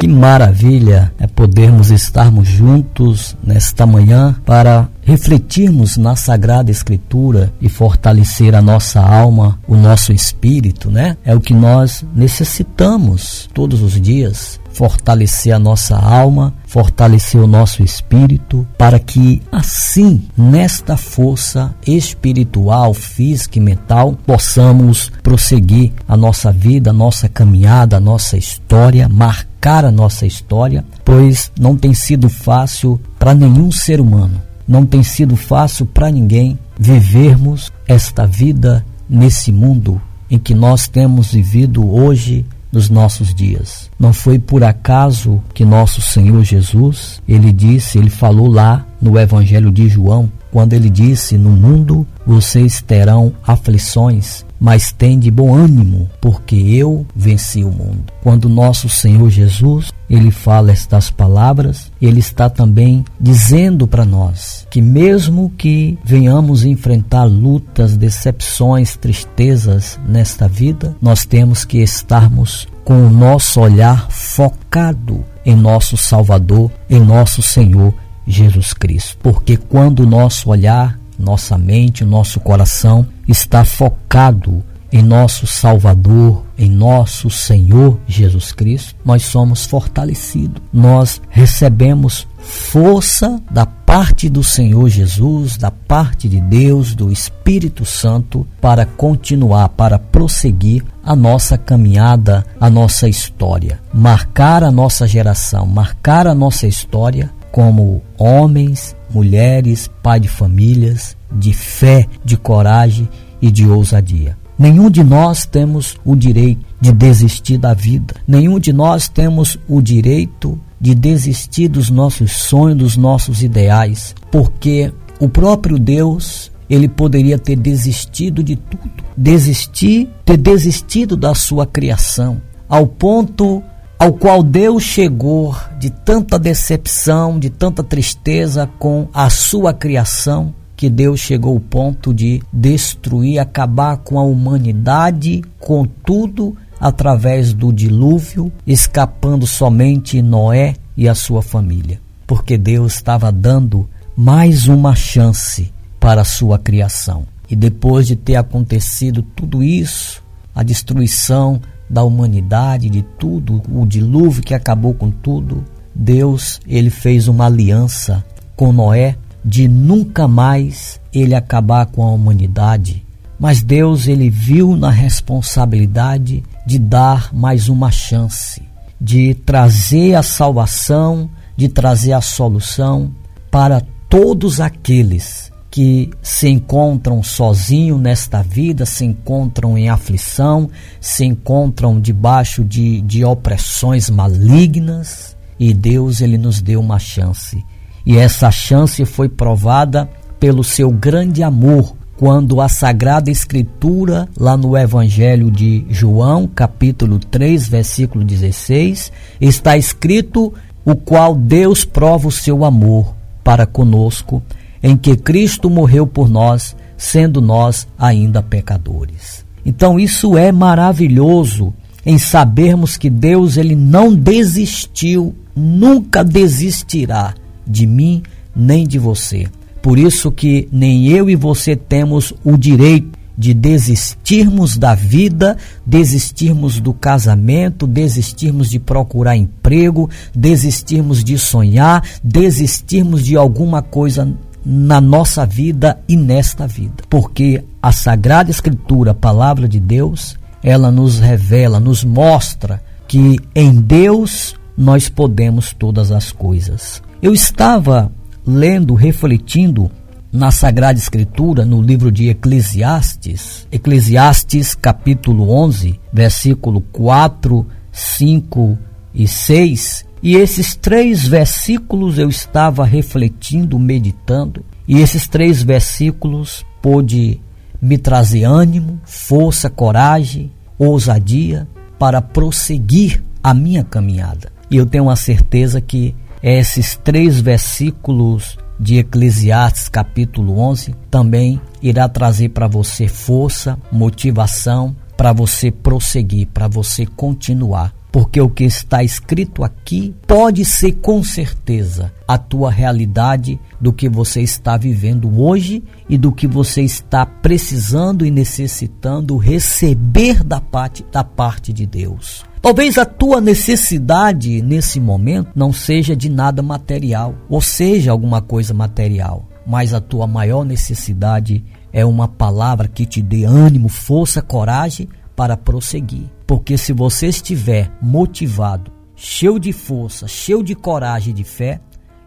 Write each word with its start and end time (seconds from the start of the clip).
Que 0.00 0.08
maravilha 0.08 1.12
é 1.18 1.26
podermos 1.26 1.90
estarmos 1.90 2.48
juntos 2.48 3.36
nesta 3.42 3.86
manhã 3.86 4.36
para 4.44 4.88
refletirmos 5.08 5.96
na 5.96 6.14
Sagrada 6.14 6.70
Escritura 6.70 7.50
e 7.62 7.68
fortalecer 7.70 8.54
a 8.54 8.60
nossa 8.60 9.00
alma, 9.00 9.58
o 9.66 9.74
nosso 9.74 10.12
espírito, 10.12 10.90
né? 10.90 11.16
É 11.24 11.34
o 11.34 11.40
que 11.40 11.54
nós 11.54 12.04
necessitamos 12.14 13.48
todos 13.54 13.80
os 13.80 13.98
dias 13.98 14.60
fortalecer 14.70 15.52
a 15.52 15.58
nossa 15.58 15.96
alma, 15.96 16.54
fortalecer 16.66 17.40
o 17.40 17.46
nosso 17.46 17.82
espírito, 17.82 18.68
para 18.76 18.98
que 18.98 19.40
assim, 19.50 20.28
nesta 20.36 20.96
força 20.96 21.74
espiritual, 21.86 22.92
física 22.92 23.58
e 23.58 23.62
mental, 23.62 24.16
possamos 24.26 25.10
prosseguir 25.22 25.92
a 26.06 26.16
nossa 26.16 26.52
vida, 26.52 26.90
a 26.90 26.92
nossa 26.92 27.28
caminhada, 27.28 27.96
a 27.96 28.00
nossa 28.00 28.36
história, 28.36 29.08
marcar 29.08 29.86
a 29.86 29.90
nossa 29.90 30.26
história, 30.26 30.84
pois 31.04 31.50
não 31.58 31.76
tem 31.76 31.94
sido 31.94 32.28
fácil 32.28 33.00
para 33.18 33.34
nenhum 33.34 33.72
ser 33.72 34.00
humano, 34.00 34.40
não 34.68 34.84
tem 34.84 35.02
sido 35.02 35.34
fácil 35.34 35.86
para 35.86 36.10
ninguém 36.10 36.58
vivermos 36.78 37.72
esta 37.86 38.26
vida 38.26 38.84
nesse 39.08 39.50
mundo 39.50 40.00
em 40.30 40.38
que 40.38 40.54
nós 40.54 40.86
temos 40.86 41.32
vivido 41.32 41.90
hoje 41.90 42.44
nos 42.70 42.90
nossos 42.90 43.34
dias. 43.34 43.90
Não 43.98 44.12
foi 44.12 44.38
por 44.38 44.62
acaso 44.62 45.42
que 45.54 45.64
nosso 45.64 46.02
Senhor 46.02 46.44
Jesus, 46.44 47.22
ele 47.26 47.50
disse, 47.50 47.96
ele 47.96 48.10
falou 48.10 48.46
lá 48.46 48.86
no 49.00 49.18
Evangelho 49.18 49.72
de 49.72 49.88
João, 49.88 50.30
quando 50.50 50.72
ele 50.74 50.90
disse: 50.90 51.38
No 51.38 51.50
mundo 51.50 52.06
vocês 52.26 52.82
terão 52.82 53.32
aflições, 53.46 54.44
mas 54.60 54.92
tende 54.92 55.30
bom 55.30 55.54
ânimo, 55.54 56.08
porque 56.20 56.56
eu 56.56 57.06
venci 57.14 57.62
o 57.64 57.70
mundo. 57.70 58.04
Quando 58.22 58.48
nosso 58.48 58.88
Senhor 58.88 59.30
Jesus, 59.30 59.92
ele 60.08 60.30
fala 60.30 60.72
estas 60.72 61.10
palavras, 61.10 61.90
ele 62.00 62.20
está 62.20 62.48
também 62.48 63.04
dizendo 63.20 63.86
para 63.86 64.04
nós 64.04 64.66
que 64.70 64.80
mesmo 64.80 65.52
que 65.56 65.98
venhamos 66.04 66.64
enfrentar 66.64 67.24
lutas, 67.24 67.96
decepções, 67.96 68.96
tristezas 68.96 69.98
nesta 70.06 70.48
vida, 70.48 70.96
nós 71.00 71.24
temos 71.24 71.64
que 71.64 71.78
estarmos 71.78 72.66
com 72.84 73.06
o 73.06 73.10
nosso 73.10 73.60
olhar 73.60 74.10
focado 74.10 75.24
em 75.44 75.54
nosso 75.54 75.96
Salvador, 75.96 76.70
em 76.88 77.00
nosso 77.00 77.42
Senhor 77.42 77.94
Jesus 78.26 78.72
Cristo. 78.72 79.18
Porque 79.22 79.56
quando 79.56 80.00
o 80.00 80.06
nosso 80.06 80.50
olhar, 80.50 80.97
nossa 81.18 81.58
mente, 81.58 82.04
nosso 82.04 82.40
coração 82.40 83.06
está 83.26 83.64
focado 83.64 84.62
em 84.90 85.02
nosso 85.02 85.46
Salvador, 85.46 86.44
em 86.56 86.70
nosso 86.70 87.28
Senhor 87.28 87.98
Jesus 88.06 88.52
Cristo, 88.52 88.94
nós 89.04 89.22
somos 89.24 89.66
fortalecidos. 89.66 90.62
Nós 90.72 91.20
recebemos 91.28 92.26
força 92.38 93.40
da 93.50 93.66
parte 93.66 94.28
do 94.28 94.42
Senhor 94.42 94.88
Jesus, 94.88 95.56
da 95.56 95.70
parte 95.70 96.28
de 96.28 96.40
Deus, 96.40 96.94
do 96.94 97.12
Espírito 97.12 97.84
Santo, 97.84 98.46
para 98.60 98.86
continuar, 98.86 99.68
para 99.70 99.98
prosseguir 99.98 100.84
a 101.04 101.14
nossa 101.14 101.58
caminhada, 101.58 102.44
a 102.58 102.70
nossa 102.70 103.08
história, 103.08 103.80
marcar 103.92 104.64
a 104.64 104.70
nossa 104.70 105.06
geração, 105.06 105.66
marcar 105.66 106.26
a 106.26 106.34
nossa 106.34 106.66
história 106.66 107.30
como 107.52 108.02
homens, 108.18 108.96
mulheres, 109.10 109.90
pai 110.02 110.20
de 110.20 110.28
famílias, 110.28 111.16
de 111.32 111.52
fé, 111.52 112.06
de 112.24 112.36
coragem 112.36 113.08
e 113.40 113.50
de 113.50 113.66
ousadia. 113.66 114.36
Nenhum 114.58 114.90
de 114.90 115.04
nós 115.04 115.46
temos 115.46 115.96
o 116.04 116.16
direito 116.16 116.64
de 116.80 116.92
desistir 116.92 117.58
da 117.58 117.74
vida. 117.74 118.14
Nenhum 118.26 118.58
de 118.58 118.72
nós 118.72 119.08
temos 119.08 119.56
o 119.68 119.80
direito 119.80 120.58
de 120.80 120.94
desistir 120.94 121.68
dos 121.68 121.90
nossos 121.90 122.32
sonhos, 122.32 122.76
dos 122.76 122.96
nossos 122.96 123.42
ideais, 123.42 124.14
porque 124.30 124.92
o 125.20 125.28
próprio 125.28 125.78
Deus, 125.78 126.50
ele 126.68 126.88
poderia 126.88 127.38
ter 127.38 127.56
desistido 127.56 128.42
de 128.42 128.56
tudo. 128.56 128.90
Desistir, 129.16 130.08
ter 130.24 130.36
desistido 130.36 131.16
da 131.16 131.34
sua 131.34 131.66
criação, 131.66 132.40
ao 132.68 132.86
ponto 132.86 133.62
ao 133.98 134.12
qual 134.12 134.42
Deus 134.42 134.84
chegou 134.84 135.56
de 135.78 135.90
tanta 135.90 136.38
decepção, 136.38 137.38
de 137.38 137.50
tanta 137.50 137.82
tristeza 137.82 138.68
com 138.78 139.08
a 139.12 139.28
sua 139.28 139.74
criação, 139.74 140.54
que 140.76 140.88
Deus 140.88 141.18
chegou 141.18 141.54
ao 141.54 141.60
ponto 141.60 142.14
de 142.14 142.40
destruir, 142.52 143.40
acabar 143.40 143.96
com 143.96 144.16
a 144.16 144.22
humanidade, 144.22 145.42
com 145.58 145.84
tudo 145.84 146.56
através 146.78 147.52
do 147.52 147.72
dilúvio, 147.72 148.52
escapando 148.64 149.44
somente 149.44 150.22
Noé 150.22 150.76
e 150.96 151.08
a 151.08 151.14
sua 151.16 151.42
família. 151.42 152.00
Porque 152.24 152.56
Deus 152.56 152.94
estava 152.94 153.32
dando 153.32 153.88
mais 154.16 154.68
uma 154.68 154.94
chance 154.94 155.72
para 155.98 156.20
a 156.20 156.24
sua 156.24 156.56
criação. 156.56 157.26
E 157.50 157.56
depois 157.56 158.06
de 158.06 158.14
ter 158.14 158.36
acontecido 158.36 159.22
tudo 159.22 159.64
isso, 159.64 160.22
a 160.54 160.62
destruição 160.62 161.60
da 161.88 162.04
humanidade, 162.04 162.90
de 162.90 163.02
tudo, 163.02 163.62
o 163.72 163.86
dilúvio 163.86 164.42
que 164.42 164.54
acabou 164.54 164.94
com 164.94 165.10
tudo, 165.10 165.64
Deus, 165.94 166.60
ele 166.66 166.90
fez 166.90 167.28
uma 167.28 167.46
aliança 167.46 168.24
com 168.54 168.72
Noé 168.72 169.16
de 169.44 169.66
nunca 169.66 170.28
mais 170.28 171.00
ele 171.12 171.34
acabar 171.34 171.86
com 171.86 172.02
a 172.02 172.10
humanidade. 172.10 173.04
Mas 173.38 173.62
Deus, 173.62 174.06
ele 174.06 174.28
viu 174.28 174.76
na 174.76 174.90
responsabilidade 174.90 176.42
de 176.66 176.78
dar 176.78 177.32
mais 177.32 177.68
uma 177.68 177.90
chance, 177.90 178.60
de 179.00 179.34
trazer 179.34 180.14
a 180.14 180.22
salvação, 180.22 181.30
de 181.56 181.68
trazer 181.68 182.12
a 182.12 182.20
solução 182.20 183.10
para 183.50 183.80
todos 184.08 184.60
aqueles 184.60 185.50
que 185.78 186.10
se 186.20 186.48
encontram 186.48 187.22
sozinhos 187.22 188.00
nesta 188.00 188.42
vida, 188.42 188.84
se 188.84 189.04
encontram 189.04 189.78
em 189.78 189.88
aflição, 189.88 190.68
se 191.00 191.24
encontram 191.24 192.00
debaixo 192.00 192.64
de, 192.64 193.00
de 193.02 193.24
opressões 193.24 194.10
malignas, 194.10 195.36
e 195.56 195.72
Deus 195.72 196.20
ele 196.20 196.36
nos 196.36 196.60
deu 196.60 196.80
uma 196.80 196.98
chance. 196.98 197.64
E 198.04 198.16
essa 198.16 198.50
chance 198.50 199.04
foi 199.04 199.28
provada 199.28 200.10
pelo 200.40 200.64
seu 200.64 200.90
grande 200.90 201.44
amor, 201.44 201.94
quando 202.16 202.60
a 202.60 202.68
Sagrada 202.68 203.30
Escritura, 203.30 204.28
lá 204.36 204.56
no 204.56 204.76
Evangelho 204.76 205.48
de 205.48 205.86
João, 205.88 206.48
capítulo 206.48 207.20
3, 207.20 207.68
versículo 207.68 208.24
16, 208.24 209.12
está 209.40 209.76
escrito: 209.76 210.52
o 210.84 210.96
qual 210.96 211.36
Deus 211.36 211.84
prova 211.84 212.26
o 212.26 212.32
seu 212.32 212.64
amor 212.64 213.14
para 213.44 213.64
conosco 213.64 214.42
em 214.82 214.96
que 214.96 215.16
Cristo 215.16 215.68
morreu 215.68 216.06
por 216.06 216.28
nós, 216.28 216.76
sendo 216.96 217.40
nós 217.40 217.86
ainda 217.98 218.42
pecadores. 218.42 219.44
Então 219.64 219.98
isso 219.98 220.36
é 220.36 220.50
maravilhoso 220.50 221.72
em 222.04 222.18
sabermos 222.18 222.96
que 222.96 223.10
Deus 223.10 223.56
ele 223.56 223.74
não 223.74 224.14
desistiu, 224.14 225.34
nunca 225.54 226.24
desistirá 226.24 227.34
de 227.66 227.86
mim 227.86 228.22
nem 228.54 228.86
de 228.86 228.98
você. 228.98 229.46
Por 229.82 229.98
isso 229.98 230.32
que 230.32 230.68
nem 230.72 231.08
eu 231.08 231.28
e 231.28 231.36
você 231.36 231.76
temos 231.76 232.32
o 232.44 232.56
direito 232.56 233.18
de 233.38 233.54
desistirmos 233.54 234.76
da 234.76 234.96
vida, 234.96 235.56
desistirmos 235.86 236.80
do 236.80 236.92
casamento, 236.92 237.86
desistirmos 237.86 238.68
de 238.68 238.80
procurar 238.80 239.36
emprego, 239.36 240.10
desistirmos 240.34 241.22
de 241.22 241.38
sonhar, 241.38 242.02
desistirmos 242.22 243.24
de 243.24 243.36
alguma 243.36 243.80
coisa 243.80 244.28
na 244.70 245.00
nossa 245.00 245.46
vida 245.46 245.98
e 246.06 246.14
nesta 246.14 246.66
vida. 246.66 247.02
Porque 247.08 247.64
a 247.82 247.90
Sagrada 247.90 248.50
Escritura, 248.50 249.12
a 249.12 249.14
palavra 249.14 249.66
de 249.66 249.80
Deus, 249.80 250.36
ela 250.62 250.90
nos 250.90 251.18
revela, 251.18 251.80
nos 251.80 252.04
mostra 252.04 252.82
que 253.06 253.38
em 253.54 253.80
Deus 253.80 254.54
nós 254.76 255.08
podemos 255.08 255.72
todas 255.72 256.12
as 256.12 256.30
coisas. 256.30 257.02
Eu 257.22 257.32
estava 257.32 258.12
lendo, 258.46 258.92
refletindo 258.92 259.90
na 260.30 260.50
Sagrada 260.50 260.98
Escritura, 260.98 261.64
no 261.64 261.80
livro 261.80 262.12
de 262.12 262.28
Eclesiastes, 262.28 263.66
Eclesiastes 263.72 264.74
capítulo 264.74 265.50
11, 265.50 265.98
versículo 266.12 266.82
4, 266.92 267.66
5 267.90 268.78
e 269.14 269.26
6, 269.26 270.04
e 270.22 270.36
esses 270.36 270.74
três 270.74 271.26
versículos 271.26 272.18
eu 272.18 272.28
estava 272.28 272.84
refletindo, 272.84 273.78
meditando, 273.78 274.64
e 274.86 275.00
esses 275.00 275.28
três 275.28 275.62
versículos 275.62 276.64
pôde 276.82 277.40
me 277.80 277.96
trazer 277.96 278.44
ânimo, 278.44 279.00
força, 279.04 279.70
coragem, 279.70 280.50
ousadia 280.78 281.68
para 281.98 282.20
prosseguir 282.20 283.22
a 283.42 283.54
minha 283.54 283.84
caminhada. 283.84 284.50
E 284.70 284.76
eu 284.76 284.86
tenho 284.86 285.08
a 285.08 285.16
certeza 285.16 285.80
que 285.80 286.14
esses 286.42 286.94
três 286.96 287.40
versículos 287.40 288.58
de 288.78 288.98
Eclesiastes 288.98 289.88
capítulo 289.88 290.58
11 290.60 290.94
também 291.10 291.60
irá 291.82 292.08
trazer 292.08 292.50
para 292.50 292.68
você 292.68 293.08
força, 293.08 293.78
motivação 293.90 294.94
para 295.16 295.32
você 295.32 295.70
prosseguir, 295.70 296.46
para 296.46 296.68
você 296.68 297.04
continuar 297.04 297.92
porque 298.10 298.40
o 298.40 298.48
que 298.48 298.64
está 298.64 299.02
escrito 299.02 299.62
aqui 299.62 300.14
pode 300.26 300.64
ser 300.64 300.92
com 300.92 301.22
certeza 301.22 302.12
a 302.26 302.38
tua 302.38 302.70
realidade 302.70 303.60
do 303.80 303.92
que 303.92 304.08
você 304.08 304.40
está 304.40 304.76
vivendo 304.76 305.40
hoje 305.40 305.82
e 306.08 306.16
do 306.16 306.32
que 306.32 306.46
você 306.46 306.82
está 306.82 307.24
precisando 307.26 308.24
e 308.24 308.30
necessitando 308.30 309.36
receber 309.36 310.42
da 310.42 310.60
parte, 310.60 311.04
da 311.12 311.22
parte 311.22 311.72
de 311.72 311.86
Deus. 311.86 312.44
Talvez 312.60 312.98
a 312.98 313.04
tua 313.04 313.40
necessidade 313.40 314.60
nesse 314.62 314.98
momento 314.98 315.50
não 315.54 315.72
seja 315.72 316.16
de 316.16 316.28
nada 316.28 316.60
material, 316.60 317.34
ou 317.48 317.60
seja, 317.60 318.10
alguma 318.10 318.42
coisa 318.42 318.74
material, 318.74 319.48
mas 319.66 319.94
a 319.94 320.00
tua 320.00 320.26
maior 320.26 320.64
necessidade 320.64 321.64
é 321.92 322.04
uma 322.04 322.26
palavra 322.26 322.88
que 322.88 323.06
te 323.06 323.22
dê 323.22 323.44
ânimo, 323.44 323.88
força, 323.88 324.42
coragem 324.42 325.08
para 325.36 325.56
prosseguir. 325.56 326.37
Porque 326.48 326.78
se 326.78 326.94
você 326.94 327.26
estiver 327.26 327.92
motivado, 328.00 328.90
cheio 329.14 329.58
de 329.58 329.70
força, 329.70 330.26
cheio 330.26 330.62
de 330.62 330.74
coragem 330.74 331.32
e 331.32 331.34
de 331.34 331.44
fé, 331.44 331.78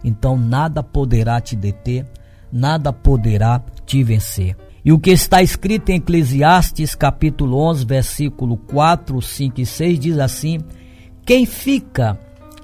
então 0.04 0.38
nada 0.38 0.84
poderá 0.84 1.42
te 1.42 1.56
deter, 1.56 2.06
nada 2.52 2.94
poderá 2.94 3.60
te 3.84 4.04
vencer. 4.04 4.56
E 4.86 4.94
o 4.94 5.00
que 5.00 5.10
está 5.10 5.42
escrito 5.42 5.90
em 5.90 5.96
Eclesiastes 5.96 6.94
capítulo 6.94 7.58
11, 7.58 7.84
versículo 7.84 8.58
4, 8.58 9.20
5 9.20 9.60
e 9.60 9.66
6 9.66 10.00
diz 10.00 10.20
assim: 10.20 10.60
Quem 11.26 11.48
fica 11.48 12.20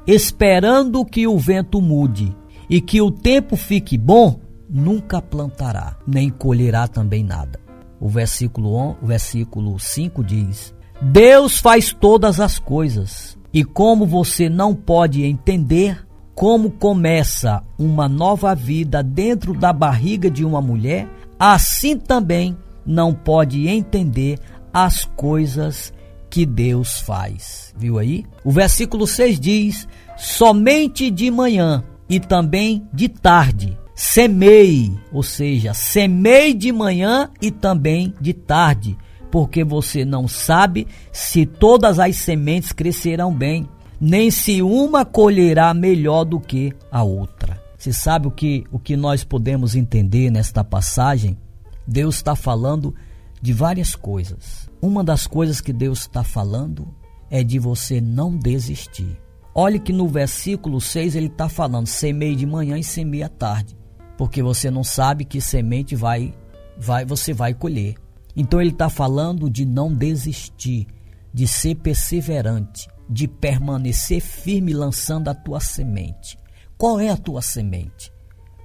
esperando 0.05 1.03
que 1.03 1.25
o 1.25 1.39
vento 1.39 1.81
mude 1.81 2.37
e 2.69 2.79
que 2.79 3.01
o 3.01 3.09
tempo 3.09 3.55
fique 3.55 3.97
bom, 3.97 4.39
nunca 4.69 5.19
plantará, 5.23 5.97
nem 6.05 6.29
colherá 6.29 6.87
também 6.87 7.23
nada. 7.23 7.59
O 7.99 8.07
versículo, 8.07 8.77
1, 8.77 8.95
o 9.01 9.07
versículo 9.07 9.79
5 9.79 10.23
diz: 10.23 10.76
Deus 11.01 11.59
faz 11.59 11.93
todas 11.93 12.39
as 12.39 12.57
coisas, 12.57 13.37
e 13.53 13.63
como 13.63 14.05
você 14.05 14.49
não 14.49 14.73
pode 14.73 15.23
entender 15.23 16.05
como 16.33 16.69
começa 16.71 17.63
uma 17.77 18.07
nova 18.07 18.53
vida 18.53 19.01
dentro 19.01 19.53
da 19.53 19.73
barriga 19.73 20.29
de 20.29 20.45
uma 20.45 20.61
mulher, 20.61 21.07
assim 21.39 21.97
também 21.97 22.57
não 22.85 23.13
pode 23.13 23.67
entender 23.67 24.39
as 24.71 25.05
coisas 25.05 25.91
que 26.29 26.45
Deus 26.45 26.99
faz. 26.99 27.73
Viu 27.77 27.97
aí? 27.97 28.25
O 28.43 28.51
versículo 28.51 29.07
6 29.07 29.39
diz: 29.39 29.87
Somente 30.15 31.09
de 31.09 31.31
manhã 31.31 31.83
e 32.07 32.19
também 32.19 32.87
de 32.93 33.09
tarde 33.09 33.77
semei, 33.97 34.95
ou 35.11 35.23
seja, 35.23 35.73
semei 35.73 36.53
de 36.53 36.71
manhã 36.71 37.31
e 37.41 37.49
também 37.49 38.13
de 38.21 38.31
tarde, 38.31 38.95
porque 39.37 39.63
você 39.63 40.03
não 40.03 40.27
sabe 40.27 40.87
se 41.11 41.45
todas 41.45 41.99
as 41.99 42.15
sementes 42.15 42.71
crescerão 42.71 43.31
bem, 43.31 43.69
nem 44.01 44.31
se 44.31 44.63
uma 44.63 45.05
colherá 45.05 45.75
melhor 45.75 46.23
do 46.23 46.39
que 46.39 46.73
a 46.91 47.03
outra. 47.03 47.61
Você 47.77 47.93
sabe 47.93 48.25
o 48.25 48.31
que, 48.31 48.63
o 48.71 48.79
que 48.79 48.97
nós 48.97 49.23
podemos 49.23 49.75
entender 49.75 50.31
nesta 50.31 50.63
passagem? 50.63 51.37
Deus 51.85 52.15
está 52.15 52.35
falando 52.35 52.95
de 53.39 53.53
várias 53.53 53.93
coisas. 53.93 54.67
Uma 54.81 55.03
das 55.03 55.27
coisas 55.27 55.61
que 55.61 55.71
Deus 55.71 55.99
está 55.99 56.23
falando 56.23 56.87
é 57.29 57.43
de 57.43 57.59
você 57.59 58.01
não 58.01 58.35
desistir. 58.35 59.21
Olhe 59.53 59.77
que 59.77 59.93
no 59.93 60.07
versículo 60.07 60.81
6 60.81 61.15
ele 61.15 61.27
está 61.27 61.47
falando: 61.47 61.85
semei 61.85 62.35
de 62.35 62.47
manhã 62.47 62.75
e 62.75 62.83
semei 62.83 63.21
à 63.21 63.29
tarde, 63.29 63.77
porque 64.17 64.41
você 64.41 64.71
não 64.71 64.83
sabe 64.83 65.23
que 65.23 65.39
semente 65.39 65.95
vai, 65.95 66.33
vai 66.75 67.05
você 67.05 67.33
vai 67.33 67.53
colher. 67.53 67.97
Então 68.39 68.61
ele 68.61 68.69
está 68.69 68.87
falando 68.87 69.49
de 69.49 69.65
não 69.65 69.91
desistir, 69.91 70.85
de 71.33 71.47
ser 71.47 71.73
perseverante, 71.73 72.87
de 73.09 73.27
permanecer 73.27 74.21
firme 74.21 74.73
lançando 74.73 75.27
a 75.27 75.33
tua 75.33 75.59
semente. 75.59 76.37
Qual 76.77 76.99
é 76.99 77.09
a 77.09 77.17
tua 77.17 77.41
semente 77.41 78.13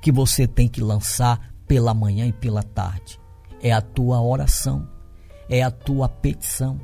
que 0.03 0.13
você 0.13 0.47
tem 0.47 0.69
que 0.69 0.83
lançar 0.83 1.55
pela 1.67 1.95
manhã 1.95 2.27
e 2.27 2.33
pela 2.35 2.63
tarde? 2.63 3.19
É 3.63 3.73
a 3.73 3.81
tua 3.81 4.21
oração, 4.21 4.87
é 5.49 5.63
a 5.63 5.71
tua 5.71 6.07
petição. 6.07 6.79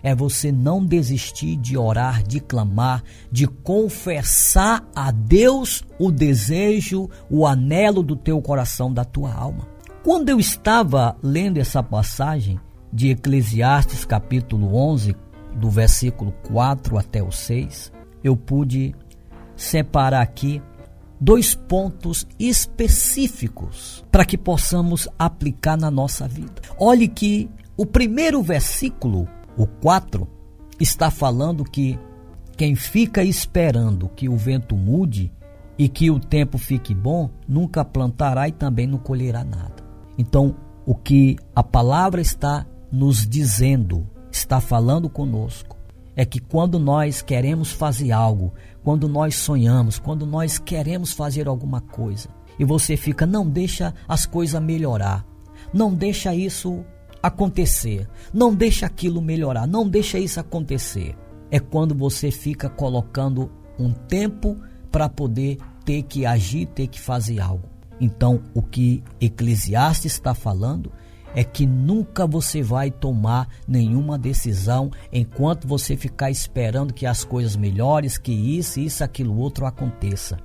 É 0.00 0.14
você 0.14 0.52
não 0.52 0.84
desistir 0.84 1.56
de 1.56 1.76
orar, 1.76 2.22
de 2.22 2.38
clamar, 2.38 3.02
de 3.32 3.48
confessar 3.48 4.88
a 4.94 5.10
Deus 5.10 5.82
o 5.98 6.12
desejo, 6.12 7.08
o 7.28 7.46
anelo 7.46 8.02
do 8.02 8.14
teu 8.14 8.40
coração, 8.40 8.92
da 8.92 9.04
tua 9.04 9.32
alma. 9.32 9.71
Quando 10.04 10.30
eu 10.30 10.40
estava 10.40 11.16
lendo 11.22 11.58
essa 11.58 11.80
passagem 11.80 12.58
de 12.92 13.10
Eclesiastes, 13.10 14.04
capítulo 14.04 14.74
11, 14.74 15.14
do 15.54 15.70
versículo 15.70 16.32
4 16.48 16.98
até 16.98 17.22
o 17.22 17.30
6, 17.30 17.92
eu 18.24 18.36
pude 18.36 18.96
separar 19.54 20.20
aqui 20.20 20.60
dois 21.20 21.54
pontos 21.54 22.26
específicos 22.36 24.04
para 24.10 24.24
que 24.24 24.36
possamos 24.36 25.06
aplicar 25.16 25.76
na 25.76 25.88
nossa 25.88 26.26
vida. 26.26 26.60
Olhe 26.76 27.06
que 27.06 27.48
o 27.76 27.86
primeiro 27.86 28.42
versículo, 28.42 29.28
o 29.56 29.68
4, 29.68 30.26
está 30.80 31.12
falando 31.12 31.62
que 31.62 31.96
quem 32.56 32.74
fica 32.74 33.22
esperando 33.22 34.08
que 34.08 34.28
o 34.28 34.36
vento 34.36 34.74
mude 34.74 35.32
e 35.78 35.88
que 35.88 36.10
o 36.10 36.18
tempo 36.18 36.58
fique 36.58 36.92
bom, 36.92 37.30
nunca 37.46 37.84
plantará 37.84 38.48
e 38.48 38.52
também 38.52 38.88
não 38.88 38.98
colherá 38.98 39.44
nada. 39.44 39.71
Então, 40.16 40.56
o 40.84 40.94
que 40.94 41.36
a 41.54 41.62
palavra 41.62 42.20
está 42.20 42.66
nos 42.90 43.26
dizendo, 43.26 44.06
está 44.30 44.60
falando 44.60 45.08
conosco, 45.08 45.76
é 46.14 46.24
que 46.24 46.38
quando 46.38 46.78
nós 46.78 47.22
queremos 47.22 47.72
fazer 47.72 48.12
algo, 48.12 48.52
quando 48.84 49.08
nós 49.08 49.36
sonhamos, 49.36 49.98
quando 49.98 50.26
nós 50.26 50.58
queremos 50.58 51.12
fazer 51.12 51.48
alguma 51.48 51.80
coisa, 51.80 52.28
e 52.58 52.64
você 52.64 52.96
fica, 52.96 53.24
não 53.24 53.48
deixa 53.48 53.94
as 54.06 54.26
coisas 54.26 54.60
melhorar, 54.60 55.24
não 55.72 55.94
deixa 55.94 56.34
isso 56.34 56.84
acontecer, 57.22 58.08
não 58.32 58.54
deixa 58.54 58.84
aquilo 58.84 59.22
melhorar, 59.22 59.66
não 59.66 59.88
deixa 59.88 60.18
isso 60.18 60.38
acontecer. 60.38 61.16
É 61.50 61.58
quando 61.58 61.94
você 61.94 62.30
fica 62.30 62.68
colocando 62.68 63.50
um 63.78 63.92
tempo 63.92 64.58
para 64.90 65.08
poder 65.08 65.58
ter 65.84 66.02
que 66.02 66.26
agir, 66.26 66.66
ter 66.66 66.88
que 66.88 67.00
fazer 67.00 67.40
algo. 67.40 67.71
Então, 68.02 68.42
o 68.52 68.60
que 68.60 69.00
Eclesiastes 69.20 70.14
está 70.14 70.34
falando 70.34 70.90
é 71.36 71.44
que 71.44 71.64
nunca 71.64 72.26
você 72.26 72.60
vai 72.60 72.90
tomar 72.90 73.48
nenhuma 73.66 74.18
decisão 74.18 74.90
enquanto 75.12 75.68
você 75.68 75.96
ficar 75.96 76.28
esperando 76.28 76.92
que 76.92 77.06
as 77.06 77.22
coisas 77.22 77.54
melhores, 77.54 78.18
que 78.18 78.32
isso, 78.32 78.80
isso, 78.80 79.04
aquilo 79.04 79.38
outro 79.38 79.66
aconteça. 79.66 80.36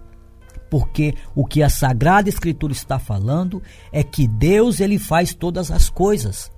Porque 0.70 1.16
o 1.34 1.44
que 1.44 1.64
a 1.64 1.70
Sagrada 1.70 2.30
Escritura 2.30 2.74
está 2.74 3.00
falando 3.00 3.60
é 3.92 4.04
que 4.04 4.28
Deus 4.28 4.80
ele 4.80 5.00
faz 5.00 5.34
todas 5.34 5.72
as 5.72 5.90
coisas 5.90 6.52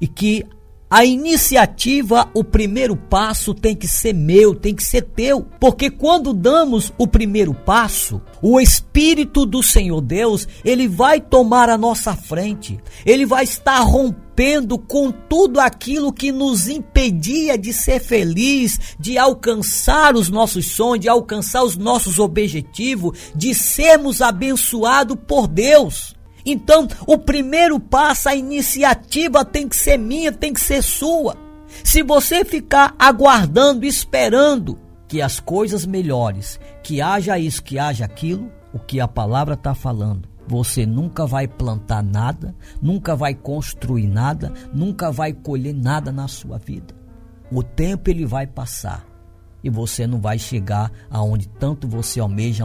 e 0.00 0.06
que 0.06 0.46
a 0.90 1.04
iniciativa, 1.04 2.30
o 2.32 2.42
primeiro 2.42 2.96
passo 2.96 3.52
tem 3.52 3.76
que 3.76 3.86
ser 3.86 4.14
meu, 4.14 4.54
tem 4.54 4.74
que 4.74 4.82
ser 4.82 5.02
teu. 5.02 5.46
Porque 5.60 5.90
quando 5.90 6.32
damos 6.32 6.90
o 6.96 7.06
primeiro 7.06 7.52
passo, 7.52 8.22
o 8.40 8.58
Espírito 8.58 9.44
do 9.44 9.62
Senhor 9.62 10.00
Deus, 10.00 10.48
ele 10.64 10.88
vai 10.88 11.20
tomar 11.20 11.68
a 11.68 11.76
nossa 11.76 12.16
frente. 12.16 12.78
Ele 13.04 13.26
vai 13.26 13.44
estar 13.44 13.80
rompendo 13.80 14.78
com 14.78 15.10
tudo 15.10 15.60
aquilo 15.60 16.10
que 16.10 16.32
nos 16.32 16.68
impedia 16.68 17.58
de 17.58 17.72
ser 17.72 18.00
feliz, 18.00 18.96
de 18.98 19.18
alcançar 19.18 20.14
os 20.14 20.30
nossos 20.30 20.68
sonhos, 20.68 21.00
de 21.00 21.08
alcançar 21.08 21.64
os 21.64 21.76
nossos 21.76 22.18
objetivos, 22.18 23.18
de 23.34 23.54
sermos 23.54 24.22
abençoados 24.22 25.18
por 25.26 25.46
Deus. 25.46 26.17
Então, 26.50 26.88
o 27.06 27.18
primeiro 27.18 27.78
passo, 27.78 28.28
a 28.28 28.34
iniciativa 28.34 29.44
tem 29.44 29.68
que 29.68 29.76
ser 29.76 29.98
minha, 29.98 30.32
tem 30.32 30.52
que 30.52 30.60
ser 30.60 30.82
sua. 30.82 31.36
Se 31.84 32.02
você 32.02 32.44
ficar 32.44 32.94
aguardando, 32.98 33.84
esperando 33.84 34.78
que 35.06 35.20
as 35.20 35.38
coisas 35.40 35.84
melhores, 35.84 36.58
que 36.82 37.00
haja 37.02 37.38
isso, 37.38 37.62
que 37.62 37.78
haja 37.78 38.04
aquilo, 38.04 38.50
o 38.72 38.78
que 38.78 38.98
a 39.00 39.06
palavra 39.06 39.54
está 39.54 39.74
falando, 39.74 40.28
você 40.46 40.86
nunca 40.86 41.26
vai 41.26 41.46
plantar 41.46 42.02
nada, 42.02 42.54
nunca 42.80 43.14
vai 43.14 43.34
construir 43.34 44.06
nada, 44.06 44.52
nunca 44.72 45.12
vai 45.12 45.34
colher 45.34 45.74
nada 45.74 46.10
na 46.10 46.26
sua 46.26 46.56
vida. 46.58 46.94
O 47.52 47.62
tempo 47.62 48.08
ele 48.08 48.24
vai 48.24 48.46
passar 48.46 49.06
e 49.62 49.68
você 49.68 50.06
não 50.06 50.20
vai 50.20 50.38
chegar 50.38 50.90
aonde 51.10 51.48
tanto 51.48 51.86
você 51.86 52.20
almeja, 52.20 52.64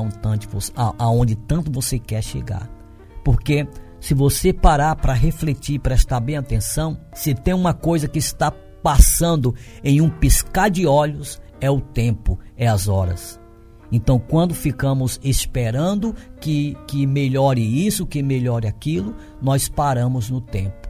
aonde 0.97 1.35
tanto 1.35 1.71
você 1.71 1.99
quer 1.99 2.21
chegar. 2.21 2.69
Porque 3.23 3.67
se 3.99 4.13
você 4.13 4.51
parar 4.51 4.95
para 4.97 5.13
refletir, 5.13 5.79
prestar 5.79 6.19
bem 6.19 6.35
atenção, 6.37 6.97
se 7.13 7.33
tem 7.33 7.53
uma 7.53 7.73
coisa 7.73 8.07
que 8.07 8.19
está 8.19 8.51
passando 8.51 9.55
em 9.83 10.01
um 10.01 10.09
piscar 10.09 10.69
de 10.69 10.85
olhos, 10.85 11.41
é 11.61 11.71
o 11.71 11.79
tempo, 11.79 12.37
é 12.57 12.67
as 12.67 12.89
horas. 12.89 13.39
Então, 13.89 14.19
quando 14.19 14.53
ficamos 14.53 15.19
esperando 15.23 16.15
que, 16.41 16.75
que 16.87 17.05
melhore 17.05 17.61
isso, 17.87 18.05
que 18.05 18.21
melhore 18.23 18.67
aquilo, 18.67 19.15
nós 19.41 19.69
paramos 19.69 20.29
no 20.29 20.41
tempo. 20.41 20.89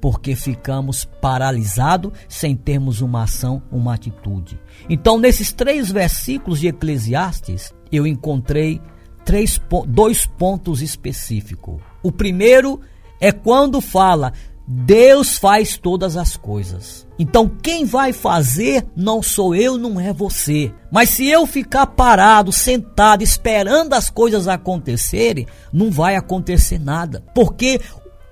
porque 0.00 0.34
ficamos 0.34 1.04
paralisados 1.20 2.12
sem 2.28 2.56
termos 2.56 3.00
uma 3.02 3.24
ação, 3.24 3.62
uma 3.70 3.94
atitude. 3.94 4.58
Então, 4.88 5.18
nesses 5.18 5.52
três 5.52 5.92
versículos 5.92 6.58
de 6.58 6.68
Eclesiastes, 6.68 7.72
eu 7.92 8.06
encontrei 8.06 8.80
três, 9.24 9.60
dois 9.86 10.26
pontos 10.26 10.82
específicos. 10.82 11.80
O 12.02 12.10
primeiro 12.10 12.80
é 13.20 13.30
quando 13.32 13.80
fala 13.80 14.32
Deus 14.72 15.36
faz 15.36 15.76
todas 15.76 16.16
as 16.16 16.36
coisas. 16.36 17.04
Então 17.18 17.50
quem 17.60 17.84
vai 17.84 18.12
fazer 18.12 18.86
não 18.94 19.20
sou 19.20 19.52
eu, 19.52 19.76
não 19.76 19.98
é 19.98 20.12
você. 20.12 20.72
Mas 20.92 21.10
se 21.10 21.26
eu 21.26 21.44
ficar 21.44 21.88
parado, 21.88 22.52
sentado, 22.52 23.24
esperando 23.24 23.94
as 23.94 24.08
coisas 24.08 24.46
acontecerem, 24.46 25.48
não 25.72 25.90
vai 25.90 26.14
acontecer 26.14 26.78
nada. 26.78 27.20
Porque 27.34 27.80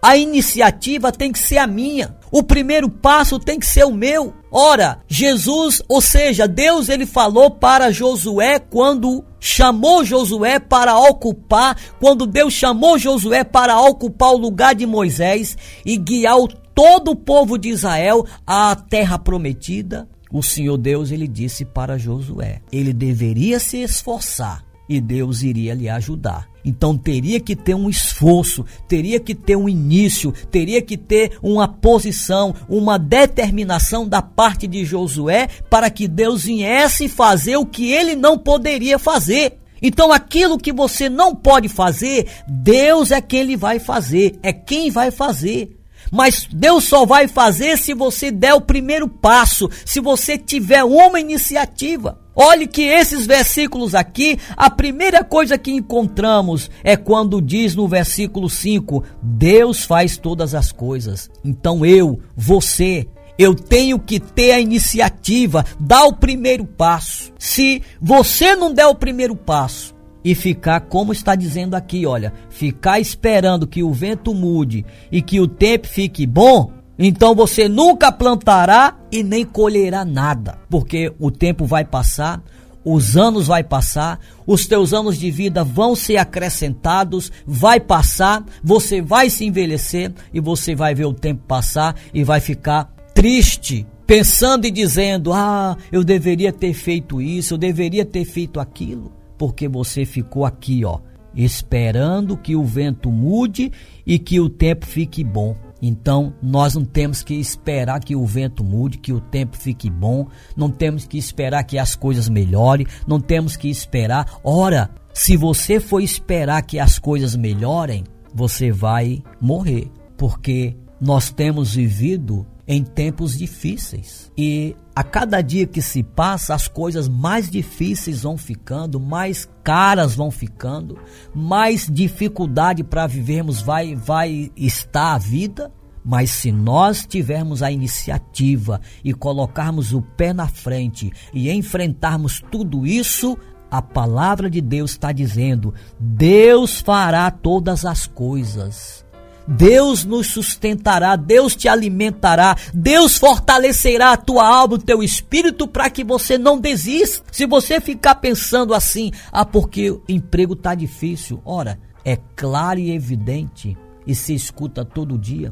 a 0.00 0.17
iniciativa 0.17 1.11
tem 1.11 1.33
que 1.33 1.38
ser 1.38 1.59
a 1.59 1.67
minha. 1.67 2.17
O 2.31 2.43
primeiro 2.43 2.88
passo 2.88 3.38
tem 3.38 3.59
que 3.59 3.67
ser 3.67 3.85
o 3.85 3.95
meu. 3.95 4.35
Ora, 4.50 5.00
Jesus, 5.09 5.83
ou 5.88 6.00
seja, 6.00 6.47
Deus 6.47 6.88
ele 6.88 7.07
falou 7.07 7.50
para 7.50 7.90
Josué 7.90 8.59
quando 8.59 9.25
chamou 9.40 10.05
Josué 10.05 10.59
para 10.59 10.99
ocupar, 10.99 11.76
quando 11.99 12.26
Deus 12.26 12.52
chamou 12.55 12.99
Josué 12.99 13.45
para 13.45 13.81
ocupar 13.81 14.31
o 14.31 14.38
lugar 14.38 14.75
de 14.75 14.87
Moisés 14.87 15.57
e 15.85 15.97
guiar 15.97 16.37
todo 16.75 17.11
o 17.11 17.17
povo 17.17 17.59
de 17.59 17.69
Israel 17.69 18.25
à 18.47 18.75
terra 18.76 19.19
prometida. 19.19 20.09
O 20.31 20.43
Senhor 20.43 20.76
Deus 20.76 21.11
ele 21.11 21.26
disse 21.26 21.64
para 21.64 21.99
Josué, 21.99 22.61
ele 22.71 22.93
deveria 22.93 23.59
se 23.59 23.78
esforçar 23.78 24.68
e 24.88 25.00
Deus 25.00 25.42
iria 25.42 25.75
lhe 25.75 25.88
ajudar. 25.88 26.49
Então 26.64 26.97
teria 26.99 27.40
que 27.40 27.54
ter 27.57 27.75
um 27.75 27.88
esforço, 27.88 28.64
teria 28.87 29.21
que 29.21 29.35
ter 29.35 29.57
um 29.57 29.68
início, 29.68 30.33
teria 30.50 30.83
que 30.83 30.97
ter 30.97 31.38
uma 31.42 31.68
posição, 31.68 32.54
uma 32.68 32.99
determinação 32.99 34.07
da 34.07 34.21
parte 34.21 34.66
de 34.66 34.85
Josué 34.85 35.49
para 35.71 35.88
que 35.90 36.07
Deus 36.07 36.45
viesse 36.45 37.09
fazer 37.09 37.57
o 37.57 37.66
que 37.66 37.92
ele 37.92 38.14
não 38.14 38.37
poderia 38.37 38.99
fazer. 38.99 39.59
Então 39.80 40.12
aquilo 40.12 40.59
que 40.59 40.73
você 40.73 41.09
não 41.09 41.35
pode 41.35 41.68
fazer, 41.68 42.26
Deus 42.47 43.11
é 43.11 43.21
quem 43.21 43.40
ele 43.40 43.57
vai 43.57 43.78
fazer, 43.78 44.38
é 44.42 44.52
quem 44.52 44.90
vai 44.90 45.11
fazer. 45.11 45.76
Mas 46.11 46.49
Deus 46.50 46.85
só 46.85 47.04
vai 47.04 47.28
fazer 47.28 47.76
se 47.76 47.92
você 47.95 48.30
der 48.30 48.54
o 48.54 48.61
primeiro 48.61 49.09
passo, 49.09 49.71
se 49.85 50.00
você 50.00 50.38
tiver 50.38 50.83
uma 50.85 51.21
iniciativa. 51.21 52.18
Olhe 52.40 52.68
que 52.68 52.83
esses 52.83 53.26
versículos 53.26 53.97
aqui, 53.97 54.38
a 54.57 54.71
primeira 54.71 55.25
coisa 55.25 55.59
que 55.59 55.73
encontramos 55.73 56.71
é 56.85 56.97
quando 56.97 57.42
diz 57.42 57.75
no 57.75 57.88
versículo 57.88 58.49
5: 58.49 59.02
Deus 59.21 59.85
faz 59.85 60.16
todas 60.16 60.54
as 60.54 60.71
coisas. 60.71 61.28
Então 61.45 61.85
eu, 61.85 62.21
você, 62.37 63.09
eu 63.37 63.57
tenho 63.57 63.99
que 63.99 64.21
ter 64.21 64.52
a 64.52 64.61
iniciativa, 64.61 65.64
dar 65.80 66.04
o 66.04 66.12
primeiro 66.12 66.64
passo. 66.64 67.33
Se 67.40 67.83
você 68.00 68.54
não 68.54 68.73
der 68.73 68.87
o 68.87 68.95
primeiro 68.95 69.35
passo, 69.35 69.99
e 70.25 70.35
ficar, 70.35 70.80
como 70.83 71.12
está 71.12 71.35
dizendo 71.35 71.75
aqui, 71.75 72.04
olha, 72.04 72.33
ficar 72.50 73.00
esperando 73.00 73.66
que 73.66 73.83
o 73.83 73.92
vento 73.92 74.35
mude 74.35 74.85
e 75.11 75.23
que 75.23 75.40
o 75.40 75.49
tempo 75.49 75.88
fique 75.88 76.26
bom, 76.26 76.73
então 76.99 77.35
você 77.35 77.69
nunca 77.69 78.11
plantará 78.11 78.97
e 79.12 79.23
nem 79.23 79.45
colherá 79.45 80.05
nada, 80.05 80.59
porque 80.69 81.12
o 81.19 81.31
tempo 81.31 81.64
vai 81.64 81.85
passar, 81.85 82.43
os 82.85 83.17
anos 83.17 83.47
vai 83.47 83.62
passar, 83.62 84.19
os 84.47 84.67
teus 84.67 84.93
anos 84.93 85.19
de 85.19 85.31
vida 85.31 85.62
vão 85.62 85.95
ser 85.95 86.17
acrescentados, 86.17 87.31
vai 87.47 87.78
passar, 87.78 88.45
você 88.64 89.00
vai 89.00 89.31
se 89.31 89.45
envelhecer 89.45 90.12
e 90.33 90.40
você 90.40 90.75
vai 90.75 90.95
ver 90.95 91.05
o 91.05 91.12
tempo 91.12 91.43
passar 91.47 91.95
e 92.12 92.25
vai 92.25 92.40
ficar 92.40 92.93
triste, 93.14 93.87
pensando 94.07 94.67
e 94.67 94.71
dizendo: 94.71 95.33
"Ah, 95.33 95.76
eu 95.93 96.02
deveria 96.02 96.52
ter 96.52 96.73
feito 96.73 97.21
isso, 97.21 97.55
eu 97.55 97.59
deveria 97.59 98.05
ter 98.05 98.25
feito 98.25 98.59
aquilo", 98.59 99.12
porque 99.37 99.69
você 99.69 100.05
ficou 100.05 100.45
aqui, 100.45 100.85
ó, 100.85 100.99
esperando 101.35 102.37
que 102.37 102.57
o 102.57 102.64
vento 102.64 103.11
mude 103.12 103.71
e 104.07 104.19
que 104.19 104.40
o 104.40 104.49
tempo 104.49 104.87
fique 104.87 105.23
bom. 105.23 105.68
Então, 105.80 106.35
nós 106.42 106.75
não 106.75 106.85
temos 106.85 107.23
que 107.23 107.35
esperar 107.35 108.00
que 108.00 108.16
o 108.16 108.26
vento 108.26 108.64
mude, 108.64 108.99
que 108.99 109.12
o 109.12 109.20
tempo 109.20 109.56
fique 109.56 109.88
bom, 109.88 110.26
não 110.56 110.70
temos 110.70 111.06
que 111.06 111.18
esperar 111.18 111.62
que 111.64 111.78
as 111.78 111.94
coisas 111.94 112.28
melhorem, 112.28 112.87
não 113.06 113.20
temos 113.20 113.56
que 113.56 113.68
esperar. 113.68 114.38
Ora, 114.42 114.90
se 115.12 115.37
você 115.37 115.80
for 115.80 116.00
esperar 116.00 116.62
que 116.62 116.78
as 116.78 116.99
coisas 116.99 117.35
melhorem, 117.37 118.04
você 118.35 118.70
vai 118.70 119.23
morrer, 119.40 119.90
porque 120.16 120.76
nós 121.00 121.30
temos 121.30 121.75
vivido 121.75 122.47
em 122.66 122.85
tempos 122.85 123.37
difíceis. 123.37 124.30
E 124.37 124.76
a 124.99 125.05
cada 125.05 125.40
dia 125.40 125.64
que 125.64 125.81
se 125.81 126.02
passa, 126.02 126.57
as 126.57 126.67
coisas 126.67 127.09
mais 127.09 127.49
difíceis 127.49 128.23
vão 128.23 128.37
ficando, 128.37 128.99
mais 128.99 129.49
caras 129.62 130.17
vão 130.17 130.28
ficando, 130.28 130.99
mais 131.33 131.87
dificuldade 131.88 132.83
para 132.83 133.07
vivermos 133.07 133.62
vai 133.62 133.95
vai 133.95 134.50
estar 134.57 135.14
a 135.14 135.19
vida. 135.19 135.73
Mas 136.05 136.31
se 136.33 136.50
nós 136.50 137.07
tivermos 137.07 137.62
a 137.62 137.71
iniciativa 137.71 138.81
e 139.05 139.14
colocarmos 139.14 139.93
o 139.93 140.02
pé 140.02 140.33
na 140.33 140.49
frente 140.49 141.12
e 141.33 141.49
enfrentarmos 141.49 142.43
tudo 142.50 142.85
isso, 142.85 143.38
a 143.71 143.81
palavra 143.81 144.50
de 144.50 144.61
Deus 144.61 144.90
está 144.90 145.12
dizendo: 145.12 145.73
Deus 146.00 146.81
fará 146.81 147.31
todas 147.31 147.85
as 147.85 148.09
coisas 148.09 149.07
Deus 149.50 150.05
nos 150.05 150.26
sustentará, 150.26 151.17
Deus 151.17 151.57
te 151.57 151.69
alimentará, 151.69 152.55
Deus 152.75 153.17
fortalecerá 153.17 154.12
a 154.12 154.17
tua 154.17 154.47
alma, 154.47 154.75
o 154.75 154.78
teu 154.78 155.02
espírito 155.02 155.67
para 155.67 155.88
que 155.88 156.05
você 156.05 156.37
não 156.37 156.61
desista. 156.61 157.25
Se 157.33 157.47
você 157.47 157.81
ficar 157.81 158.17
pensando 158.17 158.75
assim, 158.75 159.11
ah, 159.33 159.47
porque 159.47 159.90
o 159.90 160.02
emprego 160.07 160.55
tá 160.55 160.75
difícil, 160.75 161.40
ora, 161.47 161.81
é 162.05 162.19
claro 162.37 162.78
e 162.78 162.90
evidente 162.90 163.75
e 164.07 164.14
se 164.14 164.35
escuta 164.35 164.85
todo 164.85 165.19
dia 165.19 165.50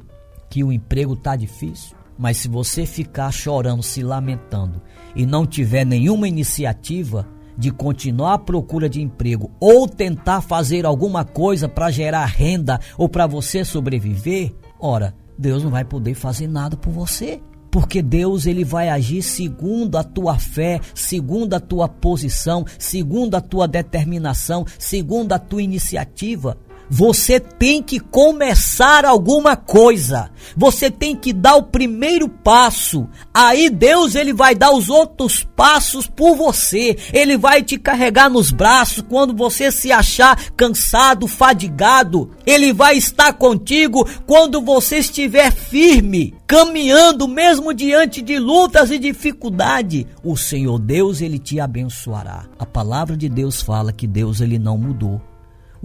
que 0.50 0.62
o 0.62 0.71
emprego 0.71 1.17
tá 1.17 1.35
difícil. 1.35 1.97
Mas 2.19 2.37
se 2.37 2.49
você 2.49 2.85
ficar 2.85 3.31
chorando, 3.31 3.83
se 3.83 4.03
lamentando 4.03 4.83
e 5.15 5.25
não 5.25 5.47
tiver 5.47 5.87
nenhuma 5.87 6.29
iniciativa, 6.29 7.26
de 7.57 7.71
continuar 7.71 8.35
à 8.35 8.39
procura 8.39 8.89
de 8.89 9.01
emprego 9.01 9.51
ou 9.61 9.89
tentar 9.89 10.41
fazer 10.41 10.85
alguma 10.85 11.25
coisa 11.25 11.69
para 11.69 11.91
gerar 11.91 12.25
renda 12.27 12.81
ou 12.99 13.09
para 13.09 13.27
você 13.27 13.65
sobreviver, 13.65 14.55
ora, 14.79 15.15
Deus 15.39 15.63
não 15.63 15.71
vai 15.71 15.85
poder 15.85 16.15
fazer 16.15 16.47
nada 16.47 16.77
por 16.77 16.93
você. 16.93 17.41
Porque 17.71 18.01
Deus 18.01 18.47
ele 18.47 18.65
vai 18.65 18.89
agir 18.89 19.21
segundo 19.21 19.99
a 19.99 20.05
tua 20.05 20.39
fé, 20.39 20.81
segundo 20.95 21.53
a 21.53 21.61
tua 21.61 21.87
posição, 21.87 22.65
segundo 22.79 23.35
a 23.35 23.41
tua 23.41 23.69
determinação, 23.69 24.65
segundo 24.79 25.35
a 25.35 25.39
tua 25.39 25.63
iniciativa. 25.63 26.57
Você 26.88 27.40
tem 27.40 27.83
que 27.83 27.99
começar 27.99 29.05
alguma 29.05 29.57
coisa. 29.57 30.31
Você 30.57 30.90
tem 30.90 31.16
que 31.16 31.33
dar 31.33 31.57
o 31.57 31.64
primeiro 31.64 32.28
passo. 32.28 33.09
Aí 33.35 33.69
Deus 33.69 34.14
ele 34.14 34.33
vai 34.33 34.55
dar 34.55 34.71
os 34.71 34.88
outros 34.88 35.45
passos 35.45 36.07
por 36.07 36.37
você. 36.37 36.97
Ele 37.12 37.37
vai 37.37 37.62
te 37.62 37.78
carregar 37.78 38.31
nos 38.31 38.50
braços 38.50 39.05
quando 39.09 39.35
você 39.35 39.73
se 39.73 39.90
achar 39.90 40.50
cansado, 40.52 41.26
fadigado. 41.26 42.31
Ele 42.47 42.73
vai 42.73 42.97
estar 42.97 43.33
contigo 43.33 44.09
quando 44.26 44.61
você 44.62 44.99
estiver 44.99 45.52
firme, 45.52 46.35
caminhando 46.47 47.26
mesmo 47.26 47.75
diante 47.75 48.23
de 48.23 48.38
lutas 48.38 48.90
e 48.90 48.99
dificuldade. 48.99 50.07
O 50.23 50.37
Senhor 50.37 50.78
Deus 50.78 51.21
ele 51.21 51.38
te 51.38 51.59
abençoará. 51.59 52.47
A 52.59 52.64
palavra 52.64 53.16
de 53.16 53.28
Deus 53.28 53.61
fala 53.61 53.93
que 53.93 54.07
Deus 54.07 54.40
ele 54.40 54.59
não 54.59 54.78
mudou. 54.78 55.21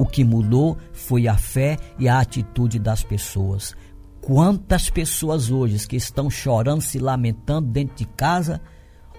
O 0.01 0.05
que 0.07 0.23
mudou 0.23 0.79
foi 0.91 1.27
a 1.27 1.37
fé 1.37 1.77
e 1.99 2.09
a 2.09 2.19
atitude 2.19 2.79
das 2.79 3.03
pessoas. 3.03 3.75
Quantas 4.19 4.89
pessoas 4.89 5.51
hoje 5.51 5.87
que 5.87 5.95
estão 5.95 6.27
chorando, 6.27 6.81
se 6.81 6.97
lamentando 6.97 7.67
dentro 7.67 7.97
de 7.97 8.05
casa, 8.05 8.59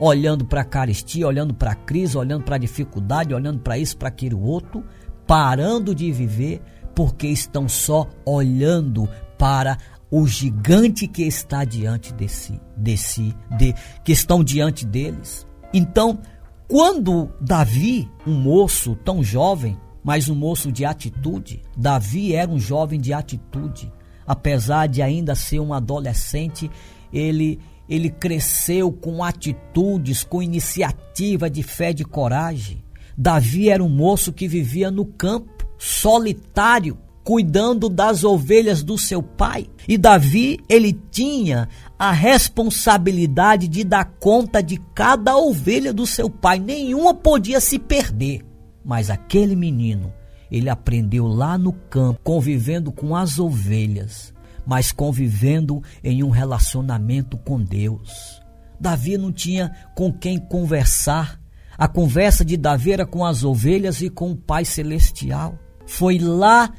olhando 0.00 0.44
para 0.44 0.62
a 0.62 0.64
caristia, 0.64 1.28
olhando 1.28 1.54
para 1.54 1.70
a 1.70 1.76
crise, 1.76 2.18
olhando 2.18 2.42
para 2.42 2.56
a 2.56 2.58
dificuldade, 2.58 3.32
olhando 3.32 3.60
para 3.60 3.78
isso, 3.78 3.96
para 3.96 4.08
aquele 4.08 4.34
outro, 4.34 4.82
parando 5.24 5.94
de 5.94 6.10
viver 6.10 6.60
porque 6.96 7.28
estão 7.28 7.68
só 7.68 8.08
olhando 8.26 9.08
para 9.38 9.78
o 10.10 10.26
gigante 10.26 11.06
que 11.06 11.22
está 11.22 11.64
diante 11.64 12.12
de 12.12 12.26
si, 12.26 12.60
de 12.76 12.96
si, 12.96 13.32
de, 13.56 13.72
que 14.02 14.10
estão 14.10 14.42
diante 14.42 14.84
deles. 14.84 15.46
Então, 15.72 16.18
quando 16.66 17.30
Davi, 17.40 18.10
um 18.26 18.34
moço 18.34 18.96
tão 18.96 19.22
jovem, 19.22 19.78
mas 20.02 20.28
um 20.28 20.35
moço 20.35 20.73
de 20.73 20.85
atitude. 20.85 21.62
Davi 21.76 22.35
era 22.35 22.50
um 22.50 22.59
jovem 22.59 23.00
de 23.00 23.12
atitude. 23.12 23.92
Apesar 24.26 24.87
de 24.87 25.02
ainda 25.02 25.35
ser 25.35 25.61
um 25.61 25.73
adolescente, 25.73 26.71
ele 27.12 27.59
ele 27.88 28.09
cresceu 28.09 28.90
com 28.90 29.23
atitudes, 29.23 30.25
com 30.25 30.42
iniciativa 30.42 31.50
de 31.50 31.62
fé 31.62 31.90
e 31.90 31.94
de 31.94 32.04
coragem. 32.04 32.82
Davi 33.16 33.68
era 33.68 33.85
um 33.85 33.88
moço 33.88 34.32
que 34.32 34.49
vivia 34.49 34.90
no 34.90 35.04
campo, 35.04 35.66
solitário, 35.76 36.97
cuidando 37.23 37.88
das 37.88 38.25
ovelhas 38.25 38.82
do 38.82 38.97
seu 38.97 39.23
pai. 39.23 39.66
E 39.87 39.99
Davi, 39.99 40.59
ele 40.68 40.99
tinha 41.11 41.68
a 41.99 42.12
responsabilidade 42.12 43.68
de 43.68 43.85
dar 43.85 44.04
conta 44.18 44.62
de 44.62 44.80
cada 44.94 45.37
ovelha 45.37 45.92
do 45.92 46.06
seu 46.06 46.30
pai. 46.30 46.59
Nenhuma 46.59 47.14
podia 47.14 47.61
se 47.61 47.78
perder. 47.78 48.44
Mas 48.84 49.10
aquele 49.10 49.54
menino, 49.54 50.12
ele 50.50 50.68
aprendeu 50.68 51.26
lá 51.26 51.56
no 51.56 51.72
campo, 51.72 52.20
convivendo 52.22 52.92
com 52.92 53.14
as 53.16 53.38
ovelhas, 53.38 54.34
mas 54.66 54.92
convivendo 54.92 55.82
em 56.02 56.22
um 56.22 56.30
relacionamento 56.30 57.36
com 57.38 57.60
Deus. 57.60 58.40
Davi 58.78 59.16
não 59.16 59.32
tinha 59.32 59.72
com 59.94 60.12
quem 60.12 60.38
conversar. 60.38 61.40
A 61.78 61.86
conversa 61.86 62.44
de 62.44 62.56
Davi 62.56 62.92
era 62.92 63.06
com 63.06 63.24
as 63.24 63.44
ovelhas 63.44 64.02
e 64.02 64.10
com 64.10 64.32
o 64.32 64.36
Pai 64.36 64.64
Celestial. 64.64 65.58
Foi 65.86 66.18
lá 66.18 66.72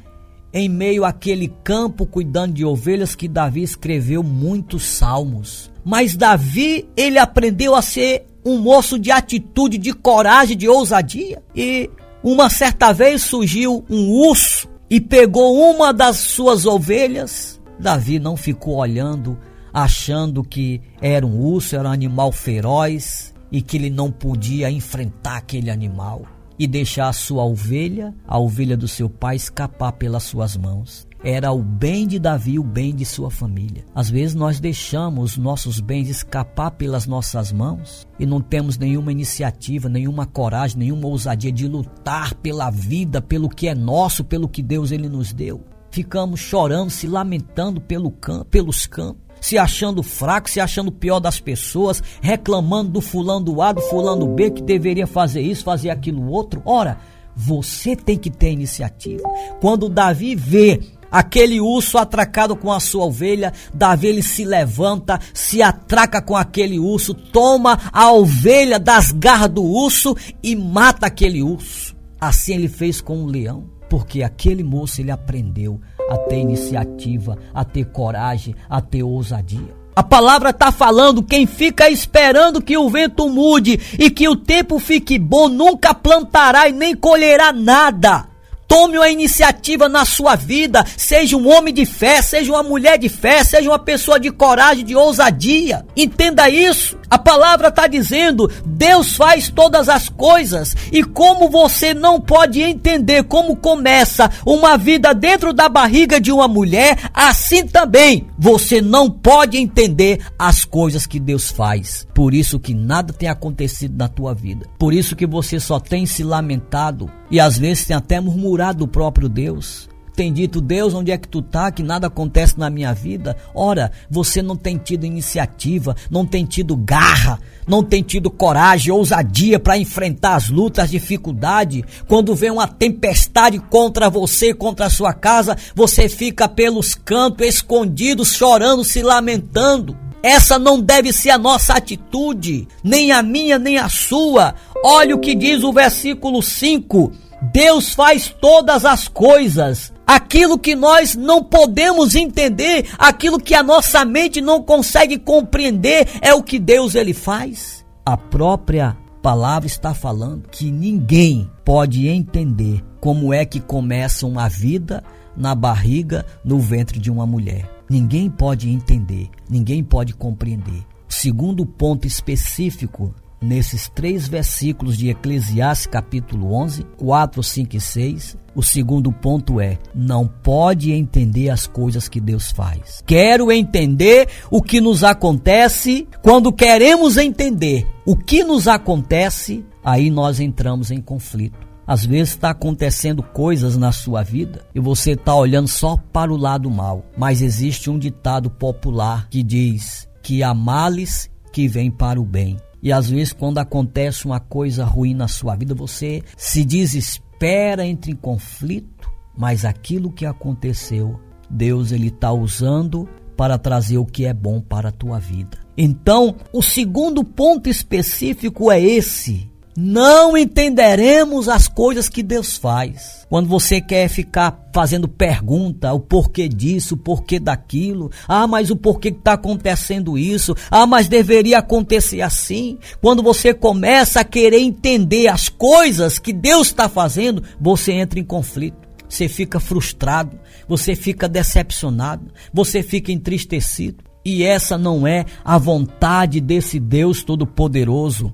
em 0.52 0.68
meio 0.68 1.04
àquele 1.04 1.48
campo 1.64 2.06
cuidando 2.06 2.54
de 2.54 2.64
ovelhas 2.64 3.14
que 3.14 3.26
Davi 3.26 3.62
escreveu 3.62 4.22
muitos 4.22 4.84
salmos. 4.84 5.70
Mas 5.84 6.14
Davi, 6.14 6.88
ele 6.96 7.18
aprendeu 7.18 7.74
a 7.74 7.82
ser 7.82 8.26
um 8.44 8.58
moço 8.58 8.98
de 8.98 9.10
atitude, 9.10 9.78
de 9.78 9.92
coragem, 9.92 10.56
de 10.56 10.68
ousadia. 10.68 11.42
E 11.54 11.90
uma 12.22 12.50
certa 12.50 12.92
vez 12.92 13.22
surgiu 13.22 13.84
um 13.88 14.10
urso 14.10 14.68
e 14.90 15.00
pegou 15.00 15.58
uma 15.58 15.92
das 15.92 16.18
suas 16.18 16.66
ovelhas. 16.66 17.60
Davi 17.78 18.18
não 18.18 18.36
ficou 18.36 18.76
olhando, 18.76 19.38
achando 19.72 20.44
que 20.44 20.80
era 21.00 21.26
um 21.26 21.40
urso, 21.40 21.74
era 21.74 21.88
um 21.88 21.92
animal 21.92 22.30
feroz 22.30 23.34
e 23.50 23.62
que 23.62 23.76
ele 23.76 23.90
não 23.90 24.10
podia 24.10 24.70
enfrentar 24.70 25.36
aquele 25.36 25.70
animal 25.70 26.22
e 26.58 26.66
deixar 26.66 27.08
a 27.08 27.12
sua 27.12 27.44
ovelha, 27.44 28.14
a 28.26 28.38
ovelha 28.38 28.76
do 28.76 28.86
seu 28.86 29.08
pai, 29.10 29.36
escapar 29.36 29.92
pelas 29.92 30.22
suas 30.22 30.56
mãos. 30.56 31.06
Era 31.24 31.50
o 31.52 31.62
bem 31.62 32.06
de 32.06 32.18
Davi, 32.18 32.58
o 32.58 32.62
bem 32.62 32.94
de 32.94 33.06
sua 33.06 33.30
família. 33.30 33.86
Às 33.94 34.10
vezes 34.10 34.34
nós 34.34 34.60
deixamos 34.60 35.38
nossos 35.38 35.80
bens 35.80 36.10
escapar 36.10 36.72
pelas 36.72 37.06
nossas 37.06 37.50
mãos 37.50 38.06
e 38.18 38.26
não 38.26 38.42
temos 38.42 38.76
nenhuma 38.76 39.10
iniciativa, 39.10 39.88
nenhuma 39.88 40.26
coragem, 40.26 40.80
nenhuma 40.80 41.08
ousadia 41.08 41.50
de 41.50 41.66
lutar 41.66 42.34
pela 42.34 42.70
vida, 42.70 43.22
pelo 43.22 43.48
que 43.48 43.66
é 43.68 43.74
nosso, 43.74 44.22
pelo 44.22 44.46
que 44.46 44.62
Deus 44.62 44.92
ele 44.92 45.08
nos 45.08 45.32
deu. 45.32 45.64
Ficamos 45.90 46.40
chorando, 46.40 46.90
se 46.90 47.06
lamentando 47.06 47.80
pelo 47.80 48.10
campo, 48.10 48.44
pelos 48.44 48.86
campos 48.86 49.24
se 49.40 49.58
achando 49.58 50.02
fraco, 50.02 50.48
se 50.48 50.58
achando 50.58 50.90
pior 50.90 51.20
das 51.20 51.38
pessoas, 51.38 52.02
reclamando 52.22 52.92
do 52.92 53.00
fulano 53.02 53.60
A, 53.60 53.72
do 53.72 53.82
fulano 53.82 54.26
B, 54.28 54.50
que 54.50 54.62
deveria 54.62 55.06
fazer 55.06 55.42
isso, 55.42 55.62
fazer 55.62 55.90
aquilo 55.90 56.30
outro. 56.30 56.62
Ora, 56.64 56.98
você 57.36 57.96
tem 57.96 58.16
que 58.16 58.30
ter 58.30 58.52
iniciativa. 58.52 59.22
Quando 59.60 59.88
Davi 59.88 60.34
vê 60.34 60.80
aquele 61.14 61.60
urso 61.60 61.96
atracado 61.96 62.56
com 62.56 62.72
a 62.72 62.80
sua 62.80 63.04
ovelha, 63.04 63.52
Davi 63.72 64.08
ele 64.08 64.22
se 64.22 64.44
levanta, 64.44 65.20
se 65.32 65.62
atraca 65.62 66.20
com 66.20 66.36
aquele 66.36 66.76
urso, 66.76 67.14
toma 67.14 67.78
a 67.92 68.10
ovelha 68.10 68.80
das 68.80 69.12
garras 69.12 69.50
do 69.50 69.62
urso 69.62 70.16
e 70.42 70.56
mata 70.56 71.06
aquele 71.06 71.40
urso. 71.40 71.94
Assim 72.20 72.54
ele 72.54 72.68
fez 72.68 73.00
com 73.00 73.22
o 73.22 73.26
leão, 73.26 73.64
porque 73.88 74.24
aquele 74.24 74.64
moço 74.64 75.00
ele 75.00 75.12
aprendeu 75.12 75.80
a 76.10 76.16
ter 76.16 76.40
iniciativa, 76.40 77.38
a 77.54 77.64
ter 77.64 77.84
coragem, 77.84 78.56
a 78.68 78.80
ter 78.80 79.04
ousadia. 79.04 79.72
A 79.94 80.02
palavra 80.02 80.50
está 80.50 80.72
falando: 80.72 81.22
quem 81.22 81.46
fica 81.46 81.88
esperando 81.88 82.60
que 82.60 82.76
o 82.76 82.90
vento 82.90 83.28
mude 83.28 83.78
e 83.96 84.10
que 84.10 84.28
o 84.28 84.34
tempo 84.34 84.80
fique 84.80 85.16
bom, 85.16 85.48
nunca 85.48 85.94
plantará 85.94 86.68
e 86.68 86.72
nem 86.72 86.96
colherá 86.96 87.52
nada. 87.52 88.33
Tome 88.74 88.98
uma 88.98 89.08
iniciativa 89.08 89.88
na 89.88 90.04
sua 90.04 90.34
vida, 90.34 90.84
seja 90.96 91.36
um 91.36 91.48
homem 91.48 91.72
de 91.72 91.86
fé, 91.86 92.20
seja 92.20 92.50
uma 92.50 92.62
mulher 92.64 92.98
de 92.98 93.08
fé, 93.08 93.44
seja 93.44 93.70
uma 93.70 93.78
pessoa 93.78 94.18
de 94.18 94.32
coragem, 94.32 94.84
de 94.84 94.96
ousadia. 94.96 95.86
Entenda 95.96 96.50
isso. 96.50 96.98
A 97.08 97.16
palavra 97.16 97.68
está 97.68 97.86
dizendo: 97.86 98.50
Deus 98.66 99.14
faz 99.14 99.48
todas 99.48 99.88
as 99.88 100.08
coisas, 100.08 100.74
e 100.90 101.04
como 101.04 101.48
você 101.48 101.94
não 101.94 102.20
pode 102.20 102.60
entender 102.60 103.22
como 103.22 103.54
começa 103.54 104.28
uma 104.44 104.76
vida 104.76 105.14
dentro 105.14 105.52
da 105.52 105.68
barriga 105.68 106.20
de 106.20 106.32
uma 106.32 106.48
mulher, 106.48 106.98
assim 107.14 107.64
também 107.68 108.26
você 108.36 108.80
não 108.80 109.08
pode 109.08 109.56
entender 109.56 110.20
as 110.36 110.64
coisas 110.64 111.06
que 111.06 111.20
Deus 111.20 111.48
faz. 111.48 112.04
Por 112.12 112.34
isso 112.34 112.58
que 112.58 112.74
nada 112.74 113.12
tem 113.12 113.28
acontecido 113.28 113.96
na 113.96 114.08
tua 114.08 114.34
vida. 114.34 114.66
Por 114.76 114.92
isso 114.92 115.14
que 115.14 115.26
você 115.26 115.60
só 115.60 115.78
tem 115.78 116.06
se 116.06 116.24
lamentado 116.24 117.08
e 117.30 117.38
às 117.38 117.56
vezes 117.56 117.86
tem 117.86 117.96
até 117.96 118.20
murmurado 118.20 118.63
do 118.72 118.86
próprio 118.86 119.28
Deus 119.28 119.88
tem 120.14 120.32
dito, 120.32 120.60
Deus, 120.60 120.94
onde 120.94 121.10
é 121.10 121.18
que 121.18 121.26
tu 121.26 121.42
tá? 121.42 121.70
Que 121.72 121.82
nada 121.82 122.06
acontece 122.06 122.58
na 122.58 122.70
minha 122.70 122.94
vida. 122.94 123.36
Ora, 123.54 123.90
você 124.08 124.40
não 124.40 124.56
tem 124.56 124.78
tido 124.78 125.04
iniciativa, 125.04 125.96
não 126.08 126.24
tem 126.24 126.44
tido 126.44 126.76
garra, 126.76 127.40
não 127.66 127.82
tem 127.82 128.02
tido 128.02 128.30
coragem, 128.30 128.92
ousadia 128.92 129.58
para 129.58 129.76
enfrentar 129.76 130.36
as 130.36 130.48
lutas, 130.48 130.84
as 130.84 130.90
dificuldades. 130.90 131.82
Quando 132.06 132.34
vem 132.34 132.50
uma 132.50 132.68
tempestade 132.68 133.58
contra 133.58 134.08
você, 134.08 134.54
contra 134.54 134.86
a 134.86 134.90
sua 134.90 135.12
casa, 135.12 135.56
você 135.74 136.08
fica 136.08 136.48
pelos 136.48 136.94
cantos, 136.94 137.46
escondido, 137.46 138.24
chorando, 138.24 138.84
se 138.84 139.02
lamentando. 139.02 139.96
Essa 140.22 140.58
não 140.58 140.80
deve 140.80 141.12
ser 141.12 141.30
a 141.30 141.38
nossa 141.38 141.74
atitude, 141.74 142.66
nem 142.82 143.12
a 143.12 143.22
minha, 143.22 143.58
nem 143.58 143.78
a 143.78 143.88
sua. 143.88 144.54
Olha 144.82 145.14
o 145.14 145.18
que 145.18 145.34
diz 145.34 145.62
o 145.62 145.72
versículo 145.72 146.40
5. 146.40 147.12
Deus 147.42 147.94
faz 147.94 148.34
todas 148.40 148.84
as 148.84 149.08
coisas 149.08 149.92
aquilo 150.06 150.58
que 150.58 150.74
nós 150.74 151.14
não 151.14 151.42
podemos 151.42 152.14
entender, 152.14 152.86
aquilo 152.98 153.40
que 153.40 153.54
a 153.54 153.62
nossa 153.62 154.04
mente 154.04 154.40
não 154.40 154.62
consegue 154.62 155.18
compreender, 155.18 156.08
é 156.20 156.34
o 156.34 156.42
que 156.42 156.58
Deus 156.58 156.94
ele 156.94 157.14
faz. 157.14 157.84
A 158.04 158.16
própria 158.16 158.96
palavra 159.22 159.66
está 159.66 159.94
falando 159.94 160.48
que 160.50 160.70
ninguém 160.70 161.50
pode 161.64 162.06
entender 162.06 162.84
como 163.00 163.32
é 163.32 163.44
que 163.44 163.60
começa 163.60 164.26
uma 164.26 164.48
vida 164.48 165.02
na 165.36 165.54
barriga, 165.54 166.24
no 166.44 166.58
ventre 166.58 166.98
de 166.98 167.10
uma 167.10 167.26
mulher. 167.26 167.70
Ninguém 167.88 168.30
pode 168.30 168.68
entender, 168.68 169.30
ninguém 169.48 169.82
pode 169.82 170.14
compreender. 170.14 170.84
Segundo 171.08 171.64
ponto 171.64 172.06
específico 172.06 173.14
nesses 173.44 173.88
três 173.88 174.26
versículos 174.26 174.96
de 174.96 175.10
Eclesiastes 175.10 175.86
capítulo 175.86 176.54
11, 176.54 176.84
4, 176.96 177.42
5 177.42 177.76
e 177.76 177.80
6, 177.80 178.36
o 178.54 178.62
segundo 178.62 179.12
ponto 179.12 179.60
é: 179.60 179.78
não 179.94 180.26
pode 180.26 180.92
entender 180.92 181.50
as 181.50 181.66
coisas 181.66 182.08
que 182.08 182.20
Deus 182.20 182.50
faz. 182.50 183.02
Quero 183.06 183.52
entender 183.52 184.28
o 184.50 184.62
que 184.62 184.80
nos 184.80 185.04
acontece. 185.04 186.08
Quando 186.22 186.52
queremos 186.52 187.16
entender 187.16 187.86
o 188.06 188.16
que 188.16 188.42
nos 188.42 188.66
acontece, 188.66 189.64
aí 189.84 190.10
nós 190.10 190.40
entramos 190.40 190.90
em 190.90 191.00
conflito. 191.00 191.64
Às 191.86 192.06
vezes 192.06 192.30
está 192.30 192.50
acontecendo 192.50 193.22
coisas 193.22 193.76
na 193.76 193.92
sua 193.92 194.22
vida 194.22 194.64
e 194.74 194.80
você 194.80 195.12
está 195.12 195.34
olhando 195.34 195.68
só 195.68 195.98
para 196.12 196.32
o 196.32 196.36
lado 196.36 196.70
mal. 196.70 197.04
Mas 197.14 197.42
existe 197.42 197.90
um 197.90 197.98
ditado 197.98 198.48
popular 198.48 199.28
que 199.28 199.42
diz 199.42 200.08
que 200.22 200.42
há 200.42 200.54
males 200.54 201.28
que 201.52 201.68
vêm 201.68 201.90
para 201.90 202.18
o 202.18 202.24
bem. 202.24 202.56
E 202.84 202.92
às 202.92 203.08
vezes, 203.08 203.32
quando 203.32 203.56
acontece 203.56 204.26
uma 204.26 204.38
coisa 204.38 204.84
ruim 204.84 205.14
na 205.14 205.26
sua 205.26 205.56
vida, 205.56 205.74
você 205.74 206.22
se 206.36 206.62
desespera, 206.62 207.86
entra 207.86 208.10
em 208.10 208.14
conflito, 208.14 209.10
mas 209.34 209.64
aquilo 209.64 210.12
que 210.12 210.26
aconteceu, 210.26 211.18
Deus 211.48 211.92
ele 211.92 212.08
está 212.08 212.30
usando 212.30 213.08
para 213.38 213.56
trazer 213.56 213.96
o 213.96 214.04
que 214.04 214.26
é 214.26 214.34
bom 214.34 214.60
para 214.60 214.90
a 214.90 214.92
tua 214.92 215.18
vida. 215.18 215.58
Então, 215.78 216.36
o 216.52 216.62
segundo 216.62 217.24
ponto 217.24 217.70
específico 217.70 218.70
é 218.70 218.78
esse: 218.78 219.50
não 219.76 220.36
entenderemos 220.36 221.48
as 221.48 221.66
coisas 221.66 222.08
que 222.08 222.22
Deus 222.22 222.56
faz. 222.56 223.26
Quando 223.28 223.48
você 223.48 223.80
quer 223.80 224.08
ficar 224.08 224.68
fazendo 224.72 225.08
pergunta, 225.08 225.92
o 225.92 225.98
porquê 225.98 226.48
disso, 226.48 226.94
o 226.94 226.98
porquê 226.98 227.40
daquilo, 227.40 228.10
ah, 228.28 228.46
mas 228.46 228.70
o 228.70 228.76
porquê 228.76 229.10
que 229.10 229.18
está 229.18 229.32
acontecendo 229.32 230.16
isso, 230.16 230.54
ah, 230.70 230.86
mas 230.86 231.08
deveria 231.08 231.58
acontecer 231.58 232.20
assim. 232.20 232.78
Quando 233.00 233.22
você 233.22 233.52
começa 233.52 234.20
a 234.20 234.24
querer 234.24 234.60
entender 234.60 235.26
as 235.26 235.48
coisas 235.48 236.18
que 236.18 236.32
Deus 236.32 236.68
está 236.68 236.88
fazendo, 236.88 237.42
você 237.60 237.92
entra 237.92 238.20
em 238.20 238.24
conflito, 238.24 238.88
você 239.08 239.28
fica 239.28 239.58
frustrado, 239.58 240.38
você 240.68 240.94
fica 240.94 241.28
decepcionado, 241.28 242.32
você 242.52 242.82
fica 242.82 243.10
entristecido. 243.10 244.04
E 244.24 244.42
essa 244.42 244.78
não 244.78 245.06
é 245.06 245.24
a 245.44 245.58
vontade 245.58 246.40
desse 246.40 246.78
Deus 246.80 247.22
Todo-Poderoso 247.22 248.32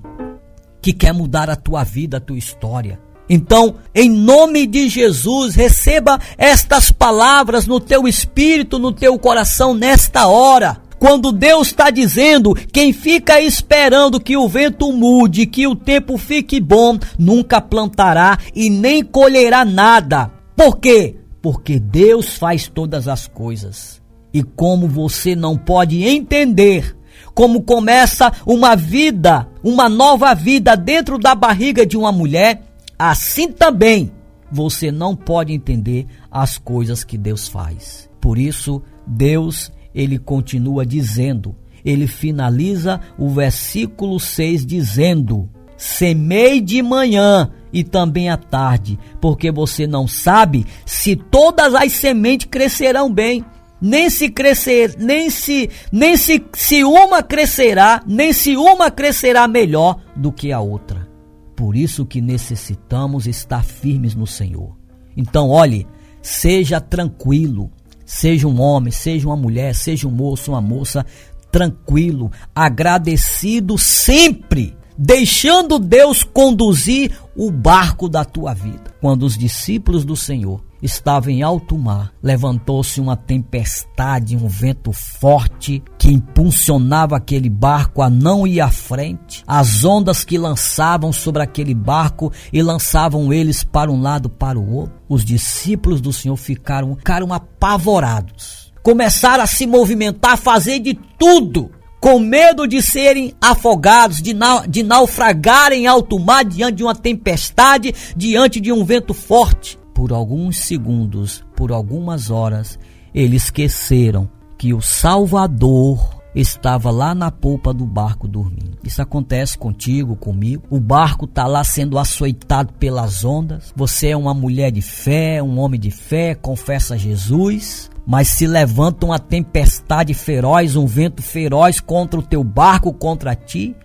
que 0.81 0.93
quer 0.93 1.13
mudar 1.13 1.49
a 1.49 1.55
tua 1.55 1.83
vida, 1.83 2.17
a 2.17 2.19
tua 2.19 2.37
história. 2.37 2.99
Então, 3.29 3.75
em 3.95 4.09
nome 4.09 4.67
de 4.67 4.89
Jesus, 4.89 5.55
receba 5.55 6.19
estas 6.37 6.91
palavras 6.91 7.65
no 7.65 7.79
teu 7.79 8.07
espírito, 8.07 8.77
no 8.77 8.91
teu 8.91 9.17
coração 9.17 9.73
nesta 9.73 10.27
hora. 10.27 10.81
Quando 10.99 11.31
Deus 11.31 11.67
está 11.67 11.89
dizendo, 11.89 12.53
quem 12.53 12.93
fica 12.93 13.39
esperando 13.39 14.19
que 14.19 14.35
o 14.35 14.47
vento 14.47 14.91
mude, 14.91 15.45
que 15.45 15.65
o 15.65 15.75
tempo 15.75 16.17
fique 16.17 16.59
bom, 16.59 16.97
nunca 17.17 17.61
plantará 17.61 18.37
e 18.53 18.69
nem 18.69 19.03
colherá 19.03 19.63
nada. 19.63 20.31
Por 20.55 20.77
quê? 20.77 21.15
porque 21.41 21.79
Deus 21.79 22.37
faz 22.37 22.67
todas 22.67 23.07
as 23.07 23.27
coisas. 23.27 24.01
E 24.33 24.43
como 24.43 24.87
você 24.87 25.35
não 25.35 25.57
pode 25.57 26.03
entender 26.03 26.95
como 27.33 27.61
começa 27.61 28.31
uma 28.45 28.75
vida, 28.75 29.47
uma 29.63 29.87
nova 29.87 30.33
vida 30.33 30.75
dentro 30.75 31.17
da 31.17 31.33
barriga 31.33 31.85
de 31.85 31.97
uma 31.97 32.11
mulher, 32.11 32.63
assim 32.97 33.51
também 33.51 34.11
você 34.51 34.91
não 34.91 35.15
pode 35.15 35.53
entender 35.53 36.05
as 36.29 36.57
coisas 36.57 37.03
que 37.03 37.17
Deus 37.17 37.47
faz. 37.47 38.09
Por 38.19 38.37
isso, 38.37 38.81
Deus, 39.07 39.71
ele 39.95 40.19
continua 40.19 40.85
dizendo, 40.85 41.55
ele 41.85 42.05
finaliza 42.05 42.99
o 43.17 43.29
versículo 43.29 44.19
6 44.19 44.65
dizendo: 44.65 45.49
Semei 45.77 46.59
de 46.59 46.81
manhã 46.83 47.49
e 47.73 47.83
também 47.83 48.29
à 48.29 48.37
tarde, 48.37 48.99
porque 49.19 49.51
você 49.51 49.87
não 49.87 50.07
sabe 50.07 50.65
se 50.85 51.15
todas 51.15 51.73
as 51.73 51.93
sementes 51.93 52.47
crescerão 52.51 53.11
bem 53.11 53.45
nem 53.81 54.09
se 54.09 54.29
crescer, 54.29 54.95
nem 54.97 55.29
se, 55.29 55.69
nem 55.91 56.15
se, 56.15 56.43
se 56.53 56.83
uma 56.83 57.23
crescerá, 57.23 58.03
nem 58.05 58.31
se 58.31 58.55
uma 58.55 58.91
crescerá 58.91 59.47
melhor 59.47 59.99
do 60.15 60.31
que 60.31 60.51
a 60.51 60.59
outra. 60.59 61.09
Por 61.55 61.75
isso 61.75 62.05
que 62.05 62.21
necessitamos 62.21 63.27
estar 63.27 63.63
firmes 63.63 64.15
no 64.15 64.27
Senhor. 64.27 64.77
Então, 65.17 65.49
olhe, 65.49 65.87
seja 66.21 66.79
tranquilo, 66.79 67.71
seja 68.05 68.47
um 68.47 68.61
homem, 68.61 68.91
seja 68.91 69.27
uma 69.27 69.35
mulher, 69.35 69.73
seja 69.75 70.07
um 70.07 70.11
moço, 70.11 70.51
uma 70.51 70.61
moça, 70.61 71.05
tranquilo, 71.51 72.31
agradecido 72.55 73.77
sempre, 73.77 74.75
deixando 75.03 75.79
Deus 75.79 76.23
conduzir 76.23 77.11
o 77.35 77.49
barco 77.49 78.07
da 78.07 78.23
tua 78.23 78.53
vida. 78.53 78.93
Quando 79.01 79.23
os 79.23 79.35
discípulos 79.35 80.05
do 80.05 80.15
Senhor 80.15 80.61
estava 80.79 81.31
em 81.31 81.41
alto 81.41 81.75
mar. 81.75 82.11
Levantou-se 82.21 83.01
uma 83.01 83.15
tempestade, 83.15 84.35
um 84.35 84.47
vento 84.47 84.91
forte 84.91 85.83
que 85.97 86.09
impulsionava 86.11 87.15
aquele 87.15 87.49
barco 87.49 88.01
a 88.03 88.11
não 88.11 88.45
ir 88.45 88.61
à 88.61 88.69
frente. 88.69 89.43
As 89.47 89.83
ondas 89.83 90.23
que 90.23 90.37
lançavam 90.37 91.11
sobre 91.11 91.41
aquele 91.41 91.73
barco 91.73 92.31
e 92.53 92.61
lançavam 92.61 93.33
eles 93.33 93.63
para 93.63 93.91
um 93.91 94.01
lado 94.01 94.29
para 94.29 94.59
o 94.59 94.71
outro. 94.71 94.95
Os 95.09 95.25
discípulos 95.25 95.99
do 95.99 96.13
Senhor 96.13 96.37
ficaram, 96.37 96.95
ficaram 96.95 97.33
apavorados. 97.33 98.71
Começaram 98.83 99.43
a 99.43 99.47
se 99.47 99.65
movimentar, 99.65 100.33
a 100.33 100.37
fazer 100.37 100.79
de 100.79 100.93
tudo 101.17 101.71
com 102.01 102.19
medo 102.19 102.67
de 102.67 102.81
serem 102.81 103.33
afogados, 103.39 104.21
de, 104.21 104.33
na, 104.33 104.65
de 104.65 104.83
naufragarem 104.83 105.83
em 105.83 105.87
alto 105.87 106.19
mar 106.19 106.43
diante 106.43 106.77
de 106.77 106.83
uma 106.83 106.95
tempestade, 106.95 107.93
diante 108.17 108.59
de 108.59 108.73
um 108.73 108.83
vento 108.83 109.13
forte 109.13 109.79
por 109.93 110.11
alguns 110.11 110.57
segundos, 110.57 111.43
por 111.55 111.71
algumas 111.71 112.31
horas, 112.31 112.79
eles 113.13 113.43
esqueceram 113.43 114.27
que 114.57 114.73
o 114.73 114.81
Salvador 114.81 116.21
estava 116.33 116.89
lá 116.89 117.13
na 117.13 117.29
polpa 117.29 117.71
do 117.71 117.85
barco 117.85 118.27
dormindo. 118.27 118.79
Isso 118.83 118.99
acontece 118.99 119.55
contigo, 119.55 120.15
comigo. 120.15 120.63
O 120.71 120.79
barco 120.79 121.25
está 121.25 121.45
lá 121.45 121.63
sendo 121.63 121.99
açoitado 121.99 122.73
pelas 122.73 123.23
ondas. 123.23 123.71
Você 123.75 124.07
é 124.07 124.17
uma 124.17 124.33
mulher 124.33 124.71
de 124.71 124.81
fé, 124.81 125.43
um 125.43 125.59
homem 125.59 125.79
de 125.79 125.91
fé, 125.91 126.33
confessa 126.33 126.97
Jesus. 126.97 127.90
Mas 128.05 128.29
se 128.29 128.47
levanta 128.47 129.05
uma 129.05 129.19
tempestade 129.19 130.13
feroz, 130.13 130.75
um 130.75 130.85
vento 130.85 131.21
feroz 131.21 131.79
contra 131.79 132.19
o 132.19 132.23
teu 132.23 132.43
barco, 132.43 132.93
contra 132.93 133.35
ti, 133.35 133.75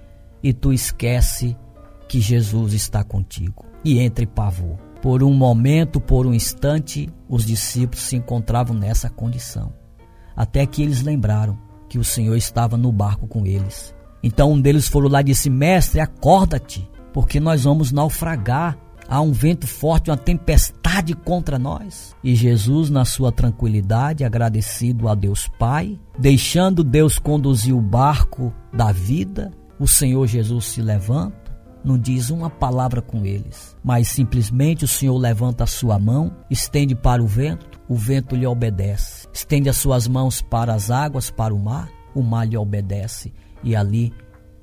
e 0.42 0.52
tu 0.52 0.72
esquece 0.72 1.57
que 2.09 2.20
Jesus 2.20 2.72
está 2.72 3.05
contigo. 3.05 3.64
E 3.85 3.98
entre 3.98 4.26
pavor. 4.26 4.76
Por 5.02 5.22
um 5.22 5.33
momento, 5.33 6.00
por 6.00 6.26
um 6.26 6.35
instante, 6.35 7.09
os 7.29 7.44
discípulos 7.44 8.05
se 8.05 8.16
encontravam 8.16 8.76
nessa 8.76 9.11
condição. 9.11 9.72
Até 10.35 10.66
que 10.66 10.83
eles 10.83 11.02
lembraram 11.02 11.59
que 11.88 11.98
o 11.98 12.05
Senhor 12.05 12.37
estava 12.37 12.76
no 12.76 12.90
barco 12.90 13.26
com 13.26 13.46
eles. 13.46 13.94
Então 14.22 14.52
um 14.52 14.61
deles 14.61 14.88
falou 14.88 15.11
lá 15.11 15.20
e 15.20 15.24
disse: 15.24 15.48
Mestre, 15.48 16.00
acorda-te, 16.00 16.88
porque 17.12 17.38
nós 17.38 17.64
vamos 17.64 17.92
naufragar. 17.92 18.76
Há 19.08 19.20
um 19.20 19.32
vento 19.32 19.66
forte, 19.66 20.10
uma 20.10 20.16
tempestade 20.16 21.14
contra 21.14 21.58
nós. 21.58 22.14
E 22.22 22.34
Jesus, 22.34 22.90
na 22.90 23.04
sua 23.04 23.30
tranquilidade, 23.30 24.24
agradecido 24.24 25.08
a 25.08 25.14
Deus 25.14 25.48
Pai, 25.58 25.98
deixando 26.18 26.82
Deus 26.82 27.18
conduzir 27.18 27.74
o 27.74 27.80
barco 27.80 28.52
da 28.72 28.92
vida, 28.92 29.52
o 29.78 29.86
Senhor 29.86 30.26
Jesus 30.26 30.66
se 30.66 30.82
levanta 30.82 31.46
não 31.86 31.96
diz 31.96 32.30
uma 32.30 32.50
palavra 32.50 33.00
com 33.00 33.24
eles, 33.24 33.76
mas 33.82 34.08
simplesmente 34.08 34.84
o 34.84 34.88
Senhor 34.88 35.16
levanta 35.16 35.62
a 35.62 35.68
sua 35.68 36.00
mão, 36.00 36.36
estende 36.50 36.96
para 36.96 37.22
o 37.22 37.28
vento, 37.28 37.80
o 37.88 37.94
vento 37.94 38.34
lhe 38.34 38.44
obedece. 38.44 39.28
Estende 39.32 39.68
as 39.68 39.76
suas 39.76 40.08
mãos 40.08 40.42
para 40.42 40.74
as 40.74 40.90
águas, 40.90 41.30
para 41.30 41.54
o 41.54 41.58
mar, 41.60 41.88
o 42.12 42.22
mar 42.22 42.44
lhe 42.44 42.56
obedece. 42.56 43.32
E 43.62 43.76
ali 43.76 44.12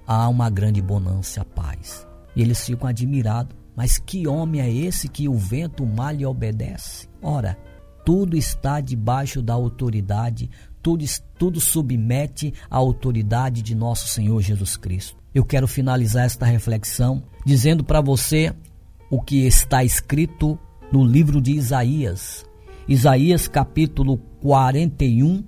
há 0.06 0.28
uma 0.28 0.50
grande 0.50 0.82
bonança, 0.82 1.42
a 1.42 1.46
paz. 1.46 2.06
E 2.36 2.42
eles 2.42 2.66
ficam 2.66 2.90
admirados. 2.90 3.56
Mas 3.76 3.98
que 3.98 4.28
homem 4.28 4.62
é 4.62 4.72
esse 4.72 5.08
que 5.08 5.28
o 5.28 5.38
vento, 5.38 5.84
o 5.84 5.88
mar 5.88 6.16
lhe 6.16 6.26
obedece? 6.26 7.08
Ora, 7.22 7.58
tudo 8.06 8.38
está 8.38 8.80
debaixo 8.82 9.42
da 9.42 9.54
autoridade, 9.54 10.50
tudo, 10.82 11.06
tudo 11.38 11.60
submete 11.60 12.54
à 12.70 12.78
autoridade 12.78 13.62
de 13.62 13.74
nosso 13.74 14.08
Senhor 14.08 14.42
Jesus 14.42 14.78
Cristo 14.78 15.24
eu 15.34 15.44
quero 15.44 15.68
finalizar 15.68 16.26
esta 16.26 16.46
reflexão 16.46 17.24
dizendo 17.46 17.84
para 17.84 18.02
você 18.02 18.54
o 19.10 19.22
que 19.22 19.46
está 19.48 19.84
escrito 19.84 20.58
no 20.92 21.04
livro 21.04 21.42
de 21.42 21.54
Isaías. 21.54 22.46
Isaías 22.88 23.48
capítulo 23.48 24.18
41, 24.42 25.44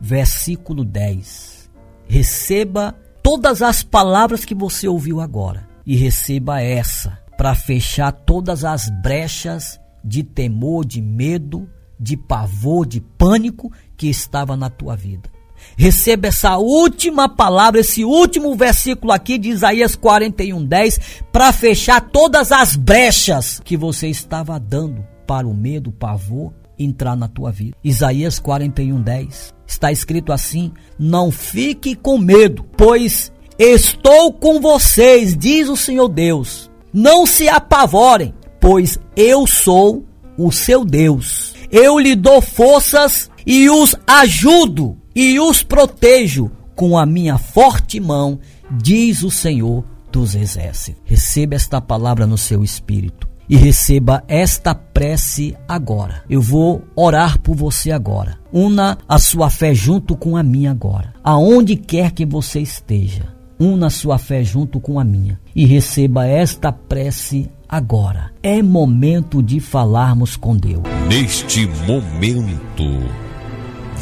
versículo 0.00 0.84
10. 0.84 1.70
Receba 2.06 2.94
todas 3.22 3.62
as 3.62 3.82
palavras 3.82 4.44
que 4.44 4.54
você 4.54 4.86
ouviu 4.86 5.20
agora 5.20 5.68
e 5.84 5.96
receba 5.96 6.60
essa 6.60 7.18
para 7.36 7.54
fechar 7.54 8.12
todas 8.12 8.64
as 8.64 8.88
brechas 9.02 9.80
de 10.04 10.22
temor, 10.22 10.84
de 10.84 11.00
medo, 11.00 11.68
de 11.98 12.16
pavor, 12.16 12.86
de 12.86 13.00
pânico 13.00 13.72
que 13.96 14.08
estava 14.08 14.56
na 14.56 14.70
tua 14.70 14.96
vida. 14.96 15.30
Receba 15.76 16.28
essa 16.28 16.58
última 16.58 17.28
palavra, 17.28 17.80
esse 17.80 18.04
último 18.04 18.54
versículo 18.54 19.12
aqui 19.12 19.38
de 19.38 19.48
Isaías 19.50 19.96
41, 19.96 20.64
10, 20.64 21.00
para 21.32 21.52
fechar 21.52 22.00
todas 22.00 22.52
as 22.52 22.76
brechas 22.76 23.60
que 23.64 23.76
você 23.76 24.08
estava 24.08 24.60
dando 24.60 25.04
para 25.26 25.46
o 25.46 25.54
medo, 25.54 25.90
o 25.90 25.92
pavor 25.92 26.52
entrar 26.78 27.16
na 27.16 27.26
tua 27.26 27.50
vida. 27.50 27.76
Isaías 27.82 28.38
41, 28.38 29.00
10. 29.00 29.54
Está 29.66 29.90
escrito 29.90 30.32
assim: 30.32 30.72
Não 30.98 31.30
fique 31.32 31.94
com 31.94 32.18
medo, 32.18 32.64
pois 32.76 33.32
estou 33.58 34.32
com 34.32 34.60
vocês, 34.60 35.36
diz 35.36 35.68
o 35.68 35.76
Senhor 35.76 36.08
Deus. 36.08 36.70
Não 36.96 37.26
se 37.26 37.46
apavorem, 37.46 38.32
pois 38.58 38.98
eu 39.14 39.46
sou 39.46 40.06
o 40.38 40.50
seu 40.50 40.82
Deus. 40.82 41.52
Eu 41.70 41.98
lhe 41.98 42.16
dou 42.16 42.40
forças 42.40 43.30
e 43.46 43.68
os 43.68 43.94
ajudo 44.06 44.96
e 45.14 45.38
os 45.38 45.62
protejo 45.62 46.50
com 46.74 46.96
a 46.96 47.04
minha 47.04 47.36
forte 47.36 48.00
mão, 48.00 48.38
diz 48.70 49.22
o 49.22 49.30
Senhor 49.30 49.84
dos 50.10 50.34
Exércitos. 50.34 51.02
Receba 51.04 51.54
esta 51.54 51.82
palavra 51.82 52.26
no 52.26 52.38
seu 52.38 52.64
espírito 52.64 53.28
e 53.46 53.56
receba 53.56 54.24
esta 54.26 54.74
prece 54.74 55.54
agora. 55.68 56.24
Eu 56.30 56.40
vou 56.40 56.82
orar 56.96 57.38
por 57.40 57.54
você 57.54 57.90
agora. 57.90 58.38
Una 58.50 58.96
a 59.06 59.18
sua 59.18 59.50
fé 59.50 59.74
junto 59.74 60.16
com 60.16 60.34
a 60.34 60.42
minha 60.42 60.70
agora. 60.70 61.12
Aonde 61.22 61.76
quer 61.76 62.12
que 62.12 62.24
você 62.24 62.60
esteja, 62.60 63.35
una 63.58 63.90
sua 63.90 64.18
fé 64.18 64.44
junto 64.44 64.80
com 64.80 64.98
a 64.98 65.04
minha 65.04 65.38
e 65.54 65.64
receba 65.64 66.26
esta 66.26 66.72
prece 66.72 67.50
agora. 67.68 68.32
É 68.42 68.62
momento 68.62 69.42
de 69.42 69.60
falarmos 69.60 70.36
com 70.36 70.56
Deus. 70.56 70.82
Neste 71.08 71.66
momento 71.86 72.84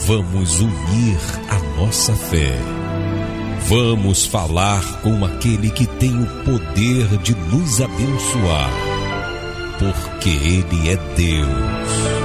Vamos 0.06 0.60
unir 0.60 1.18
a 1.48 1.80
nossa 1.80 2.14
fé. 2.14 2.58
Vamos 3.68 4.26
falar 4.26 4.82
com 5.00 5.24
aquele 5.24 5.70
que 5.70 5.86
tem 5.86 6.10
o 6.20 6.26
poder 6.44 7.06
de 7.22 7.34
nos 7.34 7.80
abençoar, 7.80 8.70
porque 9.78 10.28
Ele 10.28 10.90
é 10.90 10.96
Deus. 11.16 12.23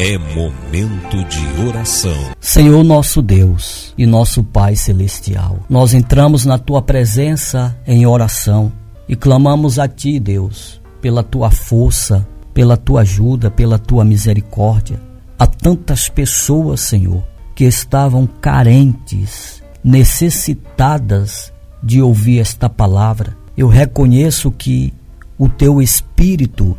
É 0.00 0.16
momento 0.16 1.24
de 1.24 1.66
oração. 1.68 2.30
Senhor 2.40 2.84
nosso 2.84 3.20
Deus 3.20 3.92
e 3.98 4.06
nosso 4.06 4.44
Pai 4.44 4.76
Celestial, 4.76 5.58
nós 5.68 5.92
entramos 5.92 6.44
na 6.44 6.56
tua 6.56 6.80
presença 6.80 7.76
em 7.84 8.06
oração 8.06 8.72
e 9.08 9.16
clamamos 9.16 9.76
a 9.76 9.88
Ti, 9.88 10.20
Deus, 10.20 10.80
pela 11.02 11.24
tua 11.24 11.50
força, 11.50 12.24
pela 12.54 12.76
tua 12.76 13.00
ajuda, 13.00 13.50
pela 13.50 13.76
tua 13.76 14.04
misericórdia 14.04 15.00
a 15.36 15.48
tantas 15.48 16.08
pessoas, 16.08 16.80
Senhor, 16.80 17.24
que 17.56 17.64
estavam 17.64 18.24
carentes, 18.24 19.64
necessitadas 19.82 21.52
de 21.82 22.00
ouvir 22.00 22.38
esta 22.38 22.68
palavra. 22.68 23.36
Eu 23.56 23.66
reconheço 23.66 24.52
que 24.52 24.94
o 25.36 25.48
teu 25.48 25.82
espírito 25.82 26.78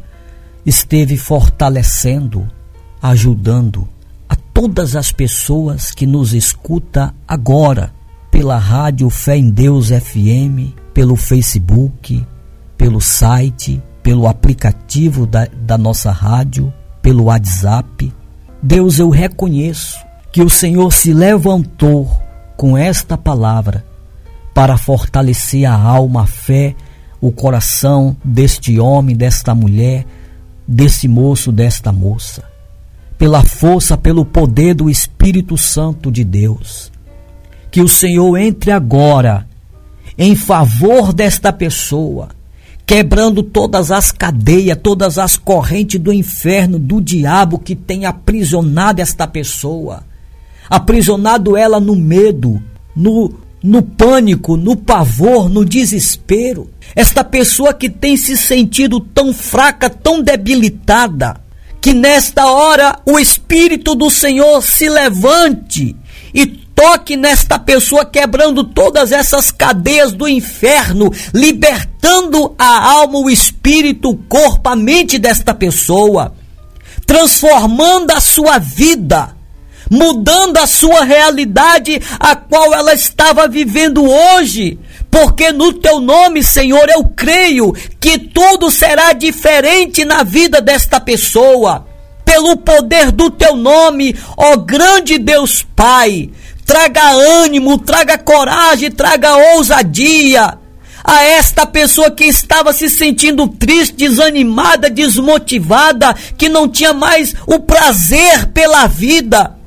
esteve 0.66 1.18
fortalecendo 1.18 2.48
ajudando 3.02 3.88
a 4.28 4.36
todas 4.36 4.96
as 4.96 5.12
pessoas 5.12 5.92
que 5.92 6.06
nos 6.06 6.34
escuta 6.34 7.14
agora 7.28 7.94
pela 8.30 8.58
rádio 8.58 9.10
Fé 9.10 9.38
em 9.38 9.50
Deus 9.50 9.90
FM, 9.90 10.74
pelo 10.94 11.16
Facebook, 11.16 12.26
pelo 12.78 13.02
site, 13.02 13.82
pelo 14.04 14.28
aplicativo 14.28 15.26
da, 15.26 15.48
da 15.62 15.78
nossa 15.78 16.12
rádio, 16.12 16.74
pelo 17.02 17.26
WhatsApp. 17.26 18.14
Deus, 18.62 19.00
eu 19.00 19.10
reconheço 19.10 19.98
que 20.32 20.42
o 20.42 20.50
Senhor 20.50 20.92
se 20.92 21.14
levantou 21.14 22.10
com 22.56 22.78
esta 22.78 23.18
palavra 23.18 23.86
para 24.54 24.78
fortalecer 24.78 25.66
a 25.66 25.74
alma, 25.74 26.24
a 26.24 26.28
fé, 26.28 26.76
o 27.22 27.32
coração 27.32 28.16
deste 28.24 28.80
homem, 28.80 29.16
desta 29.16 29.56
mulher, 29.56 30.06
desse 30.68 31.08
moço, 31.08 31.52
desta 31.52 31.92
moça. 31.92 32.49
Pela 33.20 33.44
força, 33.44 33.96
pelo 33.96 34.26
poder 34.26 34.74
do 34.74 34.90
Espírito 34.90 35.56
Santo 35.56 36.12
de 36.12 36.24
Deus. 36.24 36.92
Que 37.70 37.82
o 37.82 37.88
Senhor 37.88 38.36
entre 38.38 38.72
agora 38.72 39.48
em 40.18 40.36
favor 40.36 41.14
desta 41.14 41.54
pessoa, 41.54 42.30
quebrando 42.86 43.44
todas 43.44 43.92
as 43.92 44.12
cadeias, 44.12 44.78
todas 44.82 45.18
as 45.18 45.38
correntes 45.38 46.00
do 46.00 46.12
inferno, 46.12 46.80
do 46.80 47.00
diabo 47.00 47.60
que 47.60 47.76
tem 47.76 48.06
aprisionado 48.06 49.02
esta 49.02 49.28
pessoa, 49.28 50.04
aprisionado 50.70 51.56
ela 51.56 51.80
no 51.80 51.96
medo, 51.96 52.62
no 52.96 53.32
no 53.62 53.82
pânico, 53.82 54.56
no 54.56 54.76
pavor, 54.76 55.50
no 55.50 55.66
desespero. 55.66 56.70
Esta 56.96 57.24
pessoa 57.24 57.74
que 57.74 57.90
tem 57.90 58.16
se 58.16 58.38
sentido 58.38 59.00
tão 59.00 59.34
fraca, 59.34 59.90
tão 59.90 60.22
debilitada, 60.22 61.42
que 61.82 61.94
nesta 61.94 62.46
hora 62.46 63.00
o 63.06 63.20
Espírito 63.20 63.96
do 63.96 64.10
Senhor 64.10 64.62
se 64.62 64.90
levante 64.90 65.96
e 66.34 66.46
toque 66.46 67.18
nesta 67.18 67.60
pessoa, 67.60 68.06
quebrando 68.06 68.64
todas 68.64 69.12
essas 69.12 69.52
cadeias 69.52 70.14
do 70.14 70.28
inferno, 70.28 71.12
libertando 71.34 72.56
a 72.58 72.92
alma, 72.92 73.20
o 73.20 73.30
espírito, 73.30 74.12
o 74.12 74.18
corpo, 74.18 74.70
a 74.70 74.76
mente 74.78 75.20
desta 75.20 75.54
pessoa, 75.54 76.34
transformando 77.06 78.12
a 78.12 78.22
sua 78.22 78.60
vida 78.60 79.36
mudando 79.90 80.58
a 80.58 80.68
sua 80.68 81.04
realidade, 81.04 82.02
a 82.20 82.36
qual 82.36 82.74
ela 82.74 82.94
estava 82.94 83.48
vivendo 83.48 84.04
hoje. 84.04 84.78
Porque 85.10 85.52
no 85.52 85.74
teu 85.74 86.00
nome, 86.00 86.44
Senhor, 86.44 86.88
eu 86.90 87.04
creio 87.06 87.74
que 88.00 88.20
tudo 88.20 88.70
será 88.70 89.14
diferente 89.14 90.06
na 90.06 90.24
vida 90.24 90.62
desta 90.62 91.00
pessoa. 91.00 91.88
Pelo 92.24 92.58
poder 92.58 93.12
do 93.12 93.32
teu 93.32 93.56
nome, 93.56 94.16
ó 94.38 94.56
grande 94.56 95.18
Deus 95.18 95.66
Pai, 95.76 96.30
traga 96.64 97.10
ânimo, 97.44 97.80
traga 97.80 98.20
coragem, 98.20 98.92
traga 98.92 99.36
ousadia 99.56 100.60
a 101.04 101.24
esta 101.24 101.66
pessoa 101.66 102.12
que 102.12 102.26
estava 102.26 102.72
se 102.72 102.88
sentindo 102.88 103.48
triste, 103.48 103.96
desanimada, 103.96 104.92
desmotivada, 104.92 106.14
que 106.38 106.48
não 106.48 106.68
tinha 106.68 106.94
mais 106.94 107.34
o 107.48 107.60
prazer 107.60 108.48
pela 108.48 108.86
vida. 108.86 109.59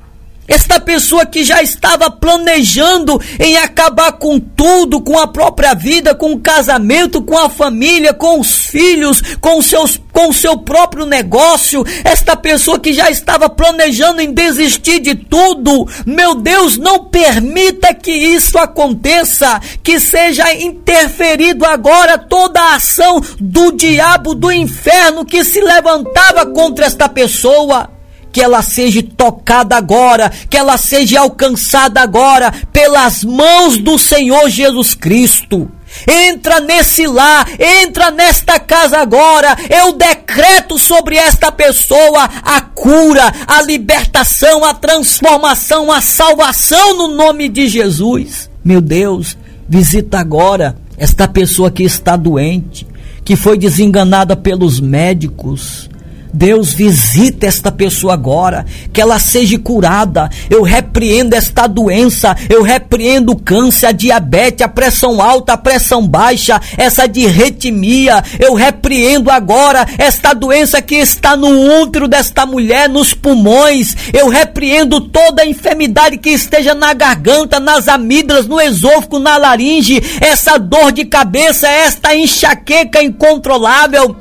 Esta 0.48 0.80
pessoa 0.80 1.24
que 1.24 1.44
já 1.44 1.62
estava 1.62 2.10
planejando 2.10 3.20
em 3.38 3.56
acabar 3.56 4.12
com 4.12 4.40
tudo, 4.40 5.00
com 5.00 5.16
a 5.18 5.26
própria 5.26 5.72
vida, 5.72 6.14
com 6.14 6.32
o 6.32 6.40
casamento, 6.40 7.22
com 7.22 7.38
a 7.38 7.48
família, 7.48 8.12
com 8.12 8.40
os 8.40 8.66
filhos, 8.66 9.22
com, 9.40 9.62
seus, 9.62 10.00
com 10.12 10.30
o 10.30 10.34
seu 10.34 10.58
próprio 10.58 11.06
negócio, 11.06 11.84
esta 12.02 12.34
pessoa 12.34 12.80
que 12.80 12.92
já 12.92 13.08
estava 13.08 13.48
planejando 13.48 14.20
em 14.20 14.32
desistir 14.32 14.98
de 14.98 15.14
tudo, 15.14 15.86
meu 16.04 16.34
Deus, 16.34 16.76
não 16.76 17.04
permita 17.04 17.94
que 17.94 18.10
isso 18.10 18.58
aconteça, 18.58 19.60
que 19.82 20.00
seja 20.00 20.52
interferido 20.54 21.64
agora 21.64 22.18
toda 22.18 22.60
a 22.60 22.74
ação 22.74 23.22
do 23.38 23.70
diabo, 23.70 24.34
do 24.34 24.50
inferno 24.50 25.24
que 25.24 25.44
se 25.44 25.60
levantava 25.60 26.46
contra 26.46 26.86
esta 26.86 27.08
pessoa 27.08 28.01
que 28.32 28.40
ela 28.40 28.62
seja 28.62 29.02
tocada 29.02 29.76
agora, 29.76 30.30
que 30.48 30.56
ela 30.56 30.78
seja 30.78 31.20
alcançada 31.20 32.00
agora 32.00 32.52
pelas 32.72 33.22
mãos 33.22 33.76
do 33.76 33.98
Senhor 33.98 34.48
Jesus 34.48 34.94
Cristo. 34.94 35.70
Entra 36.08 36.58
nesse 36.58 37.06
lar, 37.06 37.46
entra 37.60 38.10
nesta 38.10 38.58
casa 38.58 38.98
agora. 38.98 39.56
Eu 39.68 39.92
decreto 39.92 40.78
sobre 40.78 41.16
esta 41.16 41.52
pessoa 41.52 42.24
a 42.42 42.60
cura, 42.62 43.30
a 43.46 43.60
libertação, 43.62 44.64
a 44.64 44.72
transformação, 44.72 45.92
a 45.92 46.00
salvação 46.00 46.96
no 46.96 47.08
nome 47.08 47.48
de 47.48 47.68
Jesus. 47.68 48.50
Meu 48.64 48.80
Deus, 48.80 49.36
visita 49.68 50.18
agora 50.18 50.76
esta 50.96 51.28
pessoa 51.28 51.70
que 51.70 51.82
está 51.82 52.16
doente, 52.16 52.86
que 53.24 53.36
foi 53.36 53.58
desenganada 53.58 54.34
pelos 54.36 54.80
médicos, 54.80 55.90
Deus 56.32 56.72
visita 56.72 57.46
esta 57.46 57.70
pessoa 57.70 58.14
agora, 58.14 58.64
que 58.92 59.00
ela 59.00 59.18
seja 59.18 59.58
curada. 59.58 60.30
Eu 60.48 60.62
repreendo 60.62 61.34
esta 61.34 61.66
doença, 61.66 62.34
eu 62.48 62.62
repreendo 62.62 63.32
o 63.32 63.38
câncer, 63.38 63.86
a 63.86 63.92
diabetes, 63.92 64.64
a 64.64 64.68
pressão 64.68 65.20
alta, 65.20 65.52
a 65.52 65.56
pressão 65.58 66.06
baixa, 66.06 66.60
essa 66.76 67.06
diretimia. 67.06 68.24
Eu 68.38 68.54
repreendo 68.54 69.30
agora 69.30 69.86
esta 69.98 70.32
doença 70.32 70.80
que 70.80 70.94
está 70.94 71.36
no 71.36 71.82
útero 71.82 72.08
desta 72.08 72.46
mulher, 72.46 72.88
nos 72.88 73.12
pulmões. 73.12 73.94
Eu 74.12 74.28
repreendo 74.28 75.00
toda 75.00 75.42
a 75.42 75.46
enfermidade 75.46 76.16
que 76.16 76.30
esteja 76.30 76.74
na 76.74 76.94
garganta, 76.94 77.60
nas 77.60 77.88
amígdalas, 77.88 78.46
no 78.46 78.60
esôfago, 78.60 79.18
na 79.18 79.36
laringe, 79.36 80.02
essa 80.20 80.58
dor 80.58 80.92
de 80.92 81.04
cabeça, 81.04 81.68
esta 81.68 82.14
enxaqueca 82.16 83.02
incontrolável. 83.02 84.16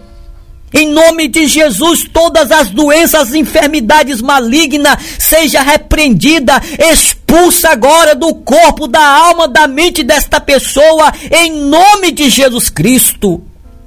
Em 0.74 0.88
nome 0.88 1.28
de 1.28 1.48
Jesus, 1.48 2.08
todas 2.12 2.50
as 2.52 2.70
doenças, 2.70 3.36
enfermidades 3.36 4.22
malignas, 4.22 4.98
seja 5.20 5.62
repreendida, 5.62 6.62
expulsa 6.80 7.70
agora 7.70 8.16
do 8.16 8.34
corpo, 8.36 8.88
da 8.88 9.06
alma, 9.06 9.48
da 9.48 9.68
mente 9.68 10.04
desta 10.04 10.40
pessoa, 10.40 11.12
em 11.30 11.52
nome 11.52 12.12
de 12.12 12.30
Jesus 12.30 12.70
Cristo. 12.70 13.42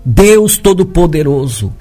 Deus 0.05 0.59
Todo-Poderoso, 0.59 1.73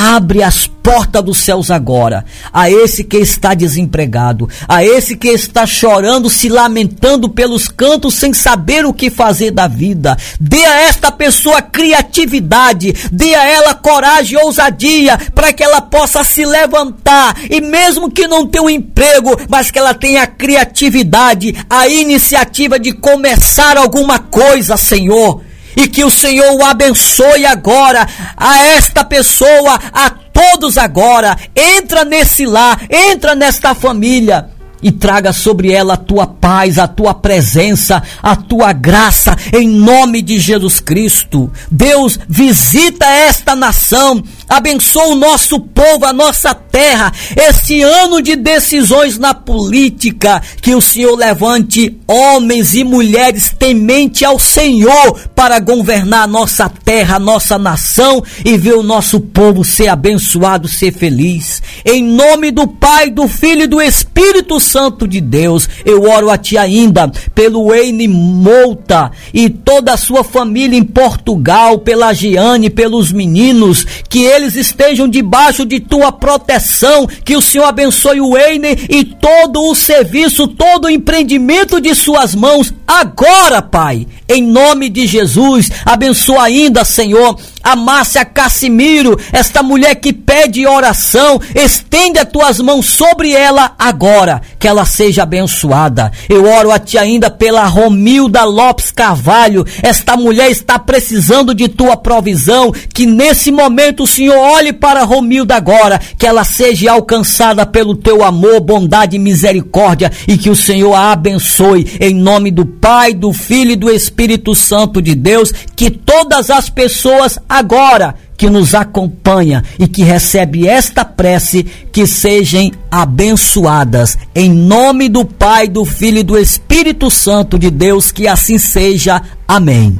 Abre 0.00 0.44
as 0.44 0.64
portas 0.64 1.24
dos 1.24 1.38
céus 1.38 1.72
agora. 1.72 2.24
A 2.52 2.70
esse 2.70 3.02
que 3.02 3.16
está 3.16 3.52
desempregado, 3.52 4.48
a 4.68 4.84
esse 4.84 5.16
que 5.16 5.26
está 5.26 5.66
chorando, 5.66 6.30
se 6.30 6.48
lamentando 6.48 7.28
pelos 7.28 7.66
cantos 7.66 8.14
sem 8.14 8.32
saber 8.32 8.86
o 8.86 8.92
que 8.94 9.10
fazer 9.10 9.50
da 9.50 9.66
vida. 9.66 10.16
Dê 10.38 10.64
a 10.64 10.82
esta 10.82 11.10
pessoa 11.10 11.60
criatividade, 11.60 12.94
dê 13.10 13.34
a 13.34 13.44
ela 13.44 13.74
coragem 13.74 14.38
e 14.38 14.42
ousadia 14.44 15.18
para 15.34 15.52
que 15.52 15.64
ela 15.64 15.80
possa 15.80 16.22
se 16.22 16.44
levantar. 16.44 17.36
E 17.50 17.60
mesmo 17.60 18.08
que 18.08 18.28
não 18.28 18.46
tenha 18.46 18.62
um 18.62 18.70
emprego, 18.70 19.36
mas 19.48 19.72
que 19.72 19.80
ela 19.80 19.94
tenha 19.94 20.22
a 20.22 20.28
criatividade, 20.28 21.56
a 21.68 21.88
iniciativa 21.88 22.78
de 22.78 22.92
começar 22.92 23.76
alguma 23.76 24.20
coisa, 24.20 24.76
Senhor 24.76 25.47
e 25.76 25.88
que 25.88 26.04
o 26.04 26.10
Senhor 26.10 26.52
o 26.54 26.64
abençoe 26.64 27.46
agora 27.46 28.06
a 28.36 28.58
esta 28.58 29.04
pessoa, 29.04 29.78
a 29.92 30.10
todos 30.10 30.78
agora. 30.78 31.36
Entra 31.54 32.04
nesse 32.04 32.46
lar, 32.46 32.80
entra 32.90 33.34
nesta 33.34 33.74
família 33.74 34.50
e 34.82 34.92
traga 34.92 35.32
sobre 35.32 35.72
ela 35.72 35.94
a 35.94 35.96
tua 35.96 36.26
paz, 36.26 36.78
a 36.78 36.86
tua 36.86 37.12
presença, 37.14 38.02
a 38.22 38.36
tua 38.36 38.72
graça, 38.72 39.36
em 39.52 39.68
nome 39.68 40.22
de 40.22 40.38
Jesus 40.38 40.80
Cristo. 40.80 41.50
Deus, 41.70 42.18
visita 42.28 43.06
esta 43.06 43.56
nação, 43.56 44.22
abençoa 44.48 45.08
o 45.08 45.14
nosso 45.14 45.60
povo, 45.60 46.04
a 46.04 46.12
nossa 46.12 46.54
terra, 46.54 47.12
esse 47.36 47.82
ano 47.82 48.22
de 48.22 48.36
decisões 48.36 49.18
na 49.18 49.34
política, 49.34 50.40
que 50.62 50.74
o 50.74 50.80
Senhor 50.80 51.16
levante 51.16 51.96
homens 52.06 52.74
e 52.74 52.84
mulheres 52.84 53.54
temente 53.58 54.24
ao 54.24 54.38
Senhor 54.38 55.18
para 55.34 55.58
governar 55.58 56.22
a 56.22 56.26
nossa 56.26 56.68
terra, 56.68 57.16
a 57.16 57.20
nossa 57.20 57.58
nação 57.58 58.22
e 58.44 58.56
ver 58.56 58.74
o 58.74 58.82
nosso 58.82 59.20
povo 59.20 59.64
ser 59.64 59.88
abençoado, 59.88 60.68
ser 60.68 60.92
feliz. 60.92 61.62
Em 61.84 62.02
nome 62.02 62.50
do 62.50 62.66
Pai, 62.66 63.10
do 63.10 63.28
Filho 63.28 63.62
e 63.62 63.66
do 63.66 63.80
Espírito 63.80 64.58
Santo 64.60 65.06
de 65.06 65.20
Deus, 65.20 65.68
eu 65.84 66.02
oro 66.02 66.30
a 66.30 66.38
Ti 66.38 66.56
ainda 66.56 67.10
pelo 67.34 67.72
Eine 67.72 68.08
Mouta 68.08 69.10
e 69.32 69.48
toda 69.48 69.92
a 69.92 69.96
sua 69.96 70.24
família 70.24 70.78
em 70.78 70.84
Portugal, 70.84 71.78
pela 71.78 72.12
Giane, 72.12 72.70
pelos 72.70 73.12
meninos, 73.12 73.84
que 74.08 74.24
eles 74.38 74.56
estejam 74.56 75.08
debaixo 75.08 75.66
de 75.66 75.80
Tua 75.80 76.10
proteção, 76.10 77.06
que 77.06 77.36
o 77.36 77.42
Senhor 77.42 77.64
abençoe 77.64 78.20
o 78.20 78.36
Eine 78.36 78.78
e 78.88 79.04
todo 79.04 79.62
o 79.62 79.74
serviço, 79.74 80.48
todo 80.48 80.86
o 80.86 80.90
empreendimento 80.90 81.80
de 81.80 81.94
Suas 81.94 82.34
mãos, 82.34 82.72
agora, 82.86 83.60
Pai 83.60 84.06
em 84.28 84.42
nome 84.42 84.90
de 84.90 85.06
Jesus. 85.06 85.70
Abençoa 85.86 86.44
ainda, 86.44 86.84
Senhor, 86.84 87.38
a 87.62 87.74
Márcia 87.74 88.24
Cassimiro, 88.24 89.18
esta 89.32 89.62
mulher 89.62 89.94
que 89.96 90.12
pede 90.12 90.66
oração, 90.66 91.40
estende 91.54 92.18
as 92.18 92.28
tuas 92.28 92.60
mãos 92.60 92.86
sobre 92.86 93.32
ela 93.32 93.72
agora, 93.78 94.42
que 94.58 94.68
ela 94.68 94.84
seja 94.84 95.22
abençoada. 95.22 96.12
Eu 96.28 96.44
oro 96.44 96.70
a 96.70 96.78
ti 96.78 96.98
ainda 96.98 97.30
pela 97.30 97.64
Romilda 97.64 98.44
Lopes 98.44 98.90
Carvalho, 98.90 99.64
esta 99.82 100.16
mulher 100.16 100.50
está 100.50 100.78
precisando 100.78 101.54
de 101.54 101.68
tua 101.68 101.96
provisão, 101.96 102.72
que 102.92 103.06
nesse 103.06 103.50
momento 103.50 104.02
o 104.02 104.06
Senhor 104.06 104.36
olhe 104.36 104.72
para 104.72 105.04
Romilda 105.04 105.56
agora, 105.56 106.00
que 106.18 106.26
ela 106.26 106.44
seja 106.44 106.92
alcançada 106.92 107.64
pelo 107.64 107.94
teu 107.94 108.22
amor, 108.22 108.60
bondade 108.60 109.16
e 109.16 109.18
misericórdia 109.18 110.12
e 110.26 110.36
que 110.36 110.50
o 110.50 110.56
Senhor 110.56 110.94
a 110.94 111.12
abençoe 111.12 111.86
em 112.00 112.14
nome 112.14 112.50
do 112.50 112.66
Pai, 112.66 113.14
do 113.14 113.32
Filho 113.32 113.72
e 113.72 113.76
do 113.76 113.90
Espírito 113.90 114.17
Santo 114.54 115.00
de 115.00 115.14
Deus, 115.14 115.52
que 115.76 115.90
todas 115.90 116.50
as 116.50 116.68
pessoas 116.68 117.38
agora 117.48 118.14
que 118.36 118.48
nos 118.48 118.74
acompanha 118.74 119.64
e 119.78 119.88
que 119.88 120.02
recebe 120.02 120.66
esta 120.66 121.04
prece, 121.04 121.64
que 121.90 122.06
sejam 122.06 122.70
abençoadas. 122.90 124.16
Em 124.34 124.48
nome 124.48 125.08
do 125.08 125.24
Pai, 125.24 125.66
do 125.66 125.84
Filho 125.84 126.18
e 126.18 126.22
do 126.22 126.38
Espírito 126.38 127.10
Santo 127.10 127.58
de 127.58 127.70
Deus, 127.70 128.12
que 128.12 128.28
assim 128.28 128.56
seja. 128.56 129.20
Amém. 129.46 129.98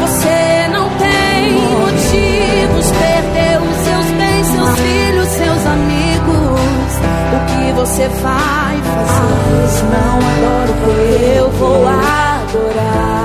você 0.00 0.68
não 0.72 0.88
tem 0.98 1.52
motivos, 1.52 2.90
perdeu 2.90 3.60
os 3.60 3.76
seus 3.84 4.06
bens, 4.18 4.46
seus 4.46 4.78
filhos, 4.80 5.28
seus 5.28 5.66
amigos. 5.66 6.90
O 7.32 7.38
que 7.46 7.72
você 7.72 8.08
vai 8.08 8.76
fazer? 8.82 9.36
Não 9.86 10.16
adoro, 10.16 10.72
eu 11.36 11.50
vou 11.50 11.86
adorar. 11.86 13.16